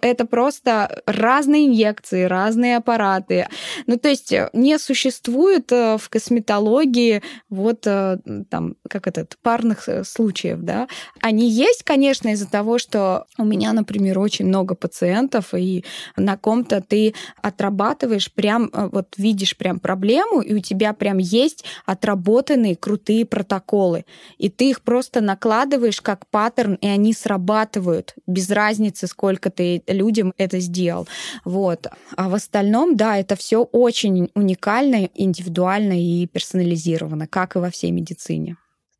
это 0.02 0.26
просто 0.26 1.02
разные 1.06 1.68
инъекции, 1.68 2.24
разные 2.24 2.78
аппараты. 2.78 3.48
Ну, 3.88 3.98
то 3.98 4.10
есть 4.10 4.32
э, 4.34 4.50
не 4.54 4.78
существует 4.80 5.72
э, 5.72 5.98
в 5.98 6.10
косметологии 6.10 7.22
вот 7.50 7.86
э, 7.86 8.18
там, 8.50 8.76
как 8.90 9.08
этот, 9.08 9.38
парных 9.42 9.88
случаев, 10.04 10.60
да. 10.62 10.88
Они 11.22 11.50
есть, 11.50 11.84
конечно, 11.84 12.30
из-за 12.30 12.50
того, 12.50 12.78
что 12.78 13.26
у 13.38 13.46
меня, 13.46 13.74
например, 13.74 14.20
очень 14.20 14.46
много 14.46 14.76
пациентов, 14.76 15.54
и 15.54 15.86
на 16.16 16.38
ком-то 16.38 16.82
ты 16.82 17.14
отрабатываешь 17.42 18.32
прям, 18.32 18.70
вот 18.74 19.16
видишь 19.18 19.58
прям 19.58 19.80
проблему, 19.80 20.42
и 20.42 20.54
у 20.54 20.60
тебя 20.60 20.94
прям 20.94 21.18
есть 21.18 21.64
отработанные 21.86 22.76
крутые 22.76 23.26
протоколы, 23.26 24.06
и 24.38 24.50
ты 24.50 24.70
их 24.72 24.82
просто 24.82 25.22
накладываешь 25.22 26.02
как 26.02 26.28
паттерн, 26.28 26.76
и 26.76 26.88
они 26.88 27.14
срабатывают 27.14 28.16
без 28.28 28.50
разницы, 28.50 29.08
сколько 29.08 29.50
ты 29.50 29.84
людям 29.92 30.34
это 30.38 30.60
сделал. 30.60 31.08
Вот. 31.46 31.88
А 32.16 32.30
в 32.30 32.34
остальном, 32.34 32.96
да, 32.96 33.18
это 33.18 33.36
все 33.36 33.64
очень 33.64 34.30
уникально, 34.36 35.10
индивидуально 35.16 36.02
и 36.02 36.28
персонализировано, 36.28 37.28
как 37.28 37.56
и 37.56 37.60
во 37.60 37.70
всей 37.70 37.92
медицине. 37.92 38.58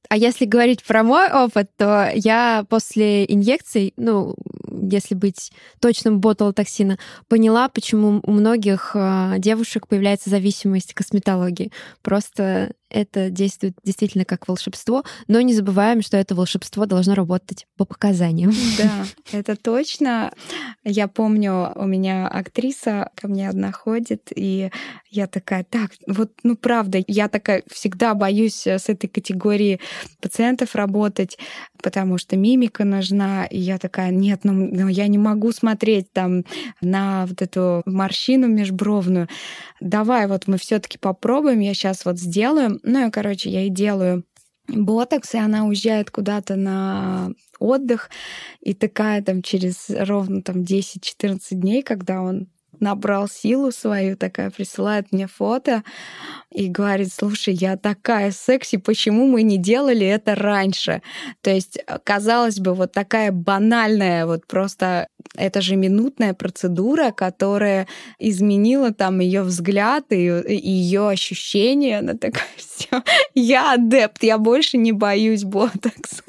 А 0.10 0.18
если 0.18 0.44
говорить 0.44 0.84
про 0.84 1.04
мой 1.04 1.32
опыт, 1.32 1.70
то 1.78 2.12
я 2.14 2.66
после 2.68 3.24
инъекций, 3.26 3.94
ну, 3.96 4.36
если 4.72 5.16
быть 5.16 5.52
точным 5.80 6.20
ботулотоксина, 6.20 6.98
поняла, 7.28 7.70
почему 7.70 8.22
у 8.24 8.32
многих 8.32 8.92
а, 8.96 9.38
девушек 9.38 9.88
появляется 9.88 10.30
зависимость 10.30 10.94
к 10.94 10.98
косметологии. 10.98 11.72
Просто 12.02 12.74
это 12.92 13.30
действует 13.30 13.76
действительно 13.84 14.26
как 14.26 14.48
волшебство, 14.48 15.04
но 15.28 15.42
не 15.42 15.54
забываем, 15.54 16.02
что 16.02 16.18
это 16.18 16.36
волшебство 16.36 16.86
должно 16.86 17.16
работать 17.16 17.66
по 17.78 17.86
показаниям. 17.86 18.52
Да, 18.78 19.06
это 19.32 19.56
точно. 19.56 20.32
Я 20.84 21.08
помню, 21.08 21.72
у 21.76 21.86
меня 21.86 22.28
актриса 22.28 23.12
ко 23.16 23.28
мне 23.28 23.48
одна 23.48 23.72
ходит, 23.72 24.32
и 24.36 24.72
я 25.10 25.28
такая, 25.28 25.64
так, 25.64 25.92
вот, 26.08 26.32
ну 26.44 26.56
правда, 26.56 27.04
я 27.08 27.28
такая 27.28 27.64
всегда 27.70 28.16
боюсь 28.16 28.66
с 28.66 28.90
этой 28.90 29.08
категорией 29.08 29.80
пациентов 30.20 30.74
работать, 30.74 31.38
потому 31.82 32.18
что 32.18 32.38
мимика 32.38 32.86
нужна, 32.86 33.46
и 33.46 33.60
я 33.60 33.78
такая, 33.78 34.10
нет, 34.12 34.42
ну, 34.44 34.61
ну 34.72 34.88
я 34.88 35.08
не 35.08 35.18
могу 35.18 35.52
смотреть 35.52 36.12
там 36.14 36.44
на 36.82 37.26
вот 37.26 37.42
эту 37.42 37.82
морщину 37.86 38.48
межбровную. 38.48 39.28
Давай 39.80 40.28
вот 40.28 40.48
мы 40.48 40.58
все 40.58 40.80
таки 40.80 40.98
попробуем, 40.98 41.60
я 41.60 41.74
сейчас 41.74 42.06
вот 42.06 42.20
сделаю. 42.20 42.80
Ну 42.84 43.08
и, 43.08 43.12
короче, 43.12 43.50
я 43.50 43.64
и 43.64 43.70
делаю 43.70 44.24
ботокс, 44.68 45.34
и 45.34 45.38
она 45.38 45.66
уезжает 45.66 46.12
куда-то 46.12 46.56
на 46.56 47.32
отдых, 47.60 48.10
и 48.62 48.74
такая 48.74 49.22
там 49.22 49.42
через 49.42 49.90
ровно 49.90 50.42
там 50.42 50.58
10-14 50.62 51.40
дней, 51.52 51.84
когда 51.84 52.22
он 52.22 52.48
набрал 52.82 53.28
силу 53.30 53.72
свою, 53.72 54.18
такая 54.18 54.50
присылает 54.50 55.12
мне 55.12 55.28
фото 55.28 55.84
и 56.52 56.68
говорит, 56.68 57.14
слушай, 57.14 57.54
я 57.54 57.78
такая 57.78 58.32
секси, 58.32 58.78
почему 58.78 59.28
мы 59.28 59.44
не 59.44 59.58
делали 59.58 60.06
это 60.06 60.36
раньше? 60.36 61.02
То 61.42 61.50
есть, 61.50 61.78
э, 61.78 61.98
казалось 62.04 62.60
бы, 62.60 62.74
вот 62.74 62.92
такая 62.92 63.32
банальная, 63.32 64.26
вот 64.26 64.46
просто 64.48 65.08
это 65.36 65.62
же 65.62 65.76
минутная 65.76 66.34
процедура, 66.34 67.12
которая 67.12 67.88
изменила 68.20 68.94
там 68.94 69.20
ее 69.20 69.44
взгляд 69.44 70.06
и, 70.10 70.26
и 70.26 70.70
ее 70.70 71.10
ощущения. 71.10 72.00
Она 72.00 72.14
такая, 72.14 72.44
все, 72.58 73.04
я 73.34 73.74
адепт, 73.74 74.24
я 74.24 74.38
больше 74.38 74.78
не 74.78 74.92
боюсь 74.92 75.44
ботокс. 75.44 76.24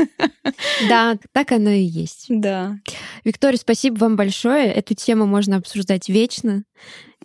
Да, 0.88 1.16
так 1.32 1.52
оно 1.52 1.70
и 1.70 1.82
есть. 1.82 2.26
Да. 2.28 2.78
Виктория, 3.24 3.58
спасибо 3.58 3.98
вам 3.98 4.16
большое. 4.16 4.72
Эту 4.72 4.94
тему 4.94 5.26
можно 5.26 5.56
обсуждать 5.56 6.08
вечно. 6.08 6.41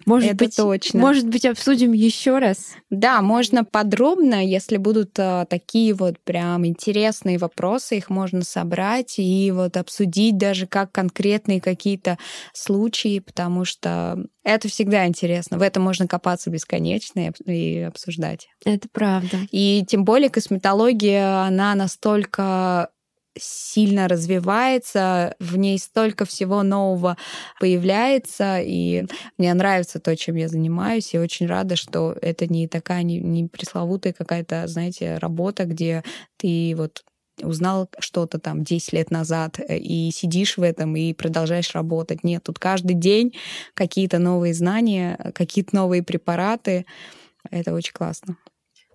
Может 0.05 0.31
Это 0.31 0.45
быть, 0.45 0.55
точно. 0.55 0.99
Может 0.99 1.27
быть, 1.27 1.45
обсудим 1.45 1.91
еще 1.91 2.37
раз. 2.37 2.75
Да, 2.89 3.21
можно 3.21 3.65
подробно, 3.65 4.45
если 4.45 4.77
будут 4.77 5.19
а, 5.19 5.45
такие 5.45 5.93
вот 5.93 6.17
прям 6.23 6.65
интересные 6.65 7.37
вопросы, 7.37 7.97
их 7.97 8.09
можно 8.09 8.43
собрать 8.43 9.15
и 9.19 9.51
вот 9.51 9.75
обсудить 9.75 10.37
даже 10.37 10.65
как 10.65 10.91
конкретные 10.91 11.59
какие-то 11.59 12.17
случаи, 12.53 13.19
потому 13.19 13.65
что 13.65 14.23
это 14.43 14.69
всегда 14.69 15.07
интересно. 15.07 15.57
В 15.57 15.61
этом 15.61 15.83
можно 15.83 16.07
копаться 16.07 16.49
бесконечно 16.49 17.31
и 17.45 17.79
обсуждать. 17.79 18.47
Это 18.63 18.87
правда. 18.89 19.39
И 19.51 19.83
тем 19.89 20.05
более 20.05 20.29
косметология, 20.29 21.41
она 21.41 21.75
настолько 21.75 22.91
сильно 23.39 24.07
развивается, 24.07 25.35
в 25.39 25.57
ней 25.57 25.77
столько 25.79 26.25
всего 26.25 26.63
нового 26.63 27.17
появляется, 27.59 28.59
и 28.61 29.05
мне 29.37 29.53
нравится 29.53 29.99
то, 29.99 30.15
чем 30.15 30.35
я 30.35 30.47
занимаюсь, 30.47 31.13
и 31.13 31.19
очень 31.19 31.47
рада, 31.47 31.75
что 31.75 32.15
это 32.21 32.47
не 32.47 32.67
такая, 32.67 33.03
не, 33.03 33.19
не 33.19 33.47
пресловутая 33.47 34.13
какая-то, 34.13 34.67
знаете, 34.67 35.17
работа, 35.17 35.65
где 35.65 36.03
ты 36.37 36.73
вот 36.77 37.03
узнал 37.43 37.89
что-то 37.99 38.39
там 38.39 38.63
10 38.63 38.93
лет 38.93 39.11
назад 39.11 39.59
э, 39.59 39.77
и 39.77 40.11
сидишь 40.11 40.57
в 40.57 40.63
этом 40.63 40.95
и 40.95 41.13
продолжаешь 41.13 41.73
работать. 41.75 42.23
Нет, 42.23 42.43
тут 42.43 42.59
каждый 42.59 42.95
день 42.95 43.35
какие-то 43.73 44.19
новые 44.19 44.53
знания, 44.53 45.31
какие-то 45.35 45.75
новые 45.75 46.03
препараты. 46.03 46.85
Это 47.49 47.73
очень 47.73 47.93
классно. 47.93 48.37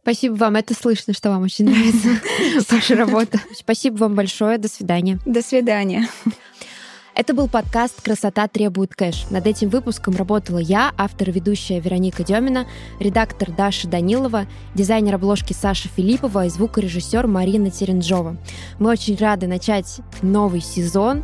Спасибо 0.03 0.35
вам. 0.35 0.57
Это 0.57 0.75
слышно, 0.75 1.15
что 1.15 1.31
вам 1.31 1.43
очень 1.43 1.65
нравится 1.67 2.21
ваша 2.75 2.97
работа. 2.97 3.41
Спасибо 3.55 3.99
вам 3.99 4.17
большое. 4.17 4.59
До 4.59 4.69
свидания. 4.69 5.21
До 5.25 5.43
свидания. 5.43 6.09
Это 7.15 7.35
был 7.35 7.47
подкаст 7.47 8.01
«Красота 8.01 8.49
требует 8.49 8.95
кэш». 8.95 9.27
Над 9.31 9.47
этим 9.47 9.69
выпуском 9.69 10.17
работала 10.17 10.59
я, 10.59 10.93
автор 10.97 11.29
и 11.29 11.33
ведущая 11.33 11.79
Вероника 11.79 12.25
Демина, 12.25 12.67
редактор 12.99 13.53
Даша 13.53 13.87
Данилова, 13.87 14.47
дизайнер 14.75 15.17
обложки 15.17 15.53
Саша 15.53 15.89
Филиппова 15.91 16.47
и 16.47 16.49
звукорежиссер 16.49 17.27
Марина 17.27 17.71
Теренжова. 17.71 18.39
Мы 18.79 18.91
очень 18.91 19.17
рады 19.17 19.47
начать 19.47 20.01
новый 20.23 20.63
сезон 20.63 21.23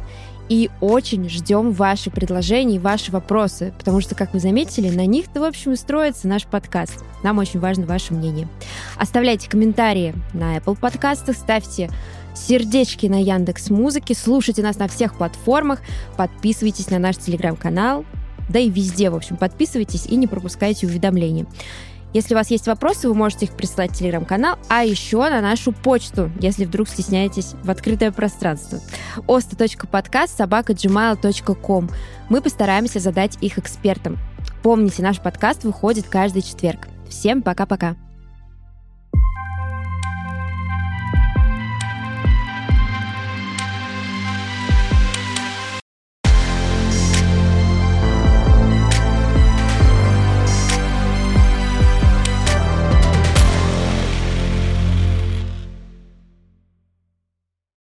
и 0.49 0.70
очень 0.80 1.28
ждем 1.28 1.72
ваши 1.72 2.11
предложения 2.11 2.76
и 2.76 2.78
ваши 2.78 3.12
вопросы, 3.12 3.72
потому 3.78 4.01
что, 4.01 4.14
как 4.14 4.32
вы 4.32 4.40
заметили, 4.40 4.88
на 4.90 5.07
них-то, 5.07 5.40
в 5.40 5.44
общем, 5.44 5.72
и 5.72 5.76
строится 5.76 6.28
наш 6.28 6.44
подкаст. 6.46 7.05
Нам 7.22 7.38
очень 7.38 7.61
важно 7.61 7.86
ваше 7.86 8.14
мнение. 8.14 8.49
Оставляйте 8.96 9.49
комментарии 9.49 10.14
на 10.32 10.57
Apple 10.57 10.78
подкастах, 10.78 11.36
ставьте 11.36 11.90
сердечки 12.34 13.07
на 13.07 13.20
Яндекс 13.20 13.70
Музыке, 13.70 14.14
слушайте 14.14 14.62
нас 14.62 14.78
на 14.78 14.88
всех 14.88 15.16
платформах, 15.16 15.80
подписывайтесь 16.16 16.90
на 16.90 16.99
наш 16.99 17.16
телеграм-канал, 17.16 18.05
да 18.49 18.59
и 18.59 18.70
везде, 18.70 19.11
в 19.11 19.16
общем, 19.16 19.36
подписывайтесь 19.36 20.07
и 20.07 20.16
не 20.16 20.26
пропускайте 20.26 20.86
уведомления. 20.86 21.46
Если 22.18 22.34
у 22.34 22.36
вас 22.36 22.50
есть 22.50 22.66
вопросы, 22.66 23.06
вы 23.06 23.14
можете 23.14 23.46
их 23.46 23.52
присылать 23.52 23.92
в 23.92 23.94
телеграм-канал, 23.94 24.58
а 24.68 24.82
еще 24.82 25.18
на 25.18 25.40
нашу 25.40 25.70
почту, 25.70 26.32
если 26.40 26.64
вдруг 26.64 26.88
стесняетесь 26.88 27.54
в 27.62 27.70
открытое 27.70 28.10
пространство. 28.10 28.80
osta.podcast. 29.28 30.34
Мы 32.28 32.40
постараемся 32.40 32.98
задать 32.98 33.38
их 33.40 33.58
экспертам. 33.58 34.18
Помните, 34.64 35.00
наш 35.00 35.20
подкаст 35.20 35.62
выходит 35.62 36.08
каждый 36.08 36.42
четверг. 36.42 36.88
Всем 37.08 37.40
пока-пока. 37.40 37.94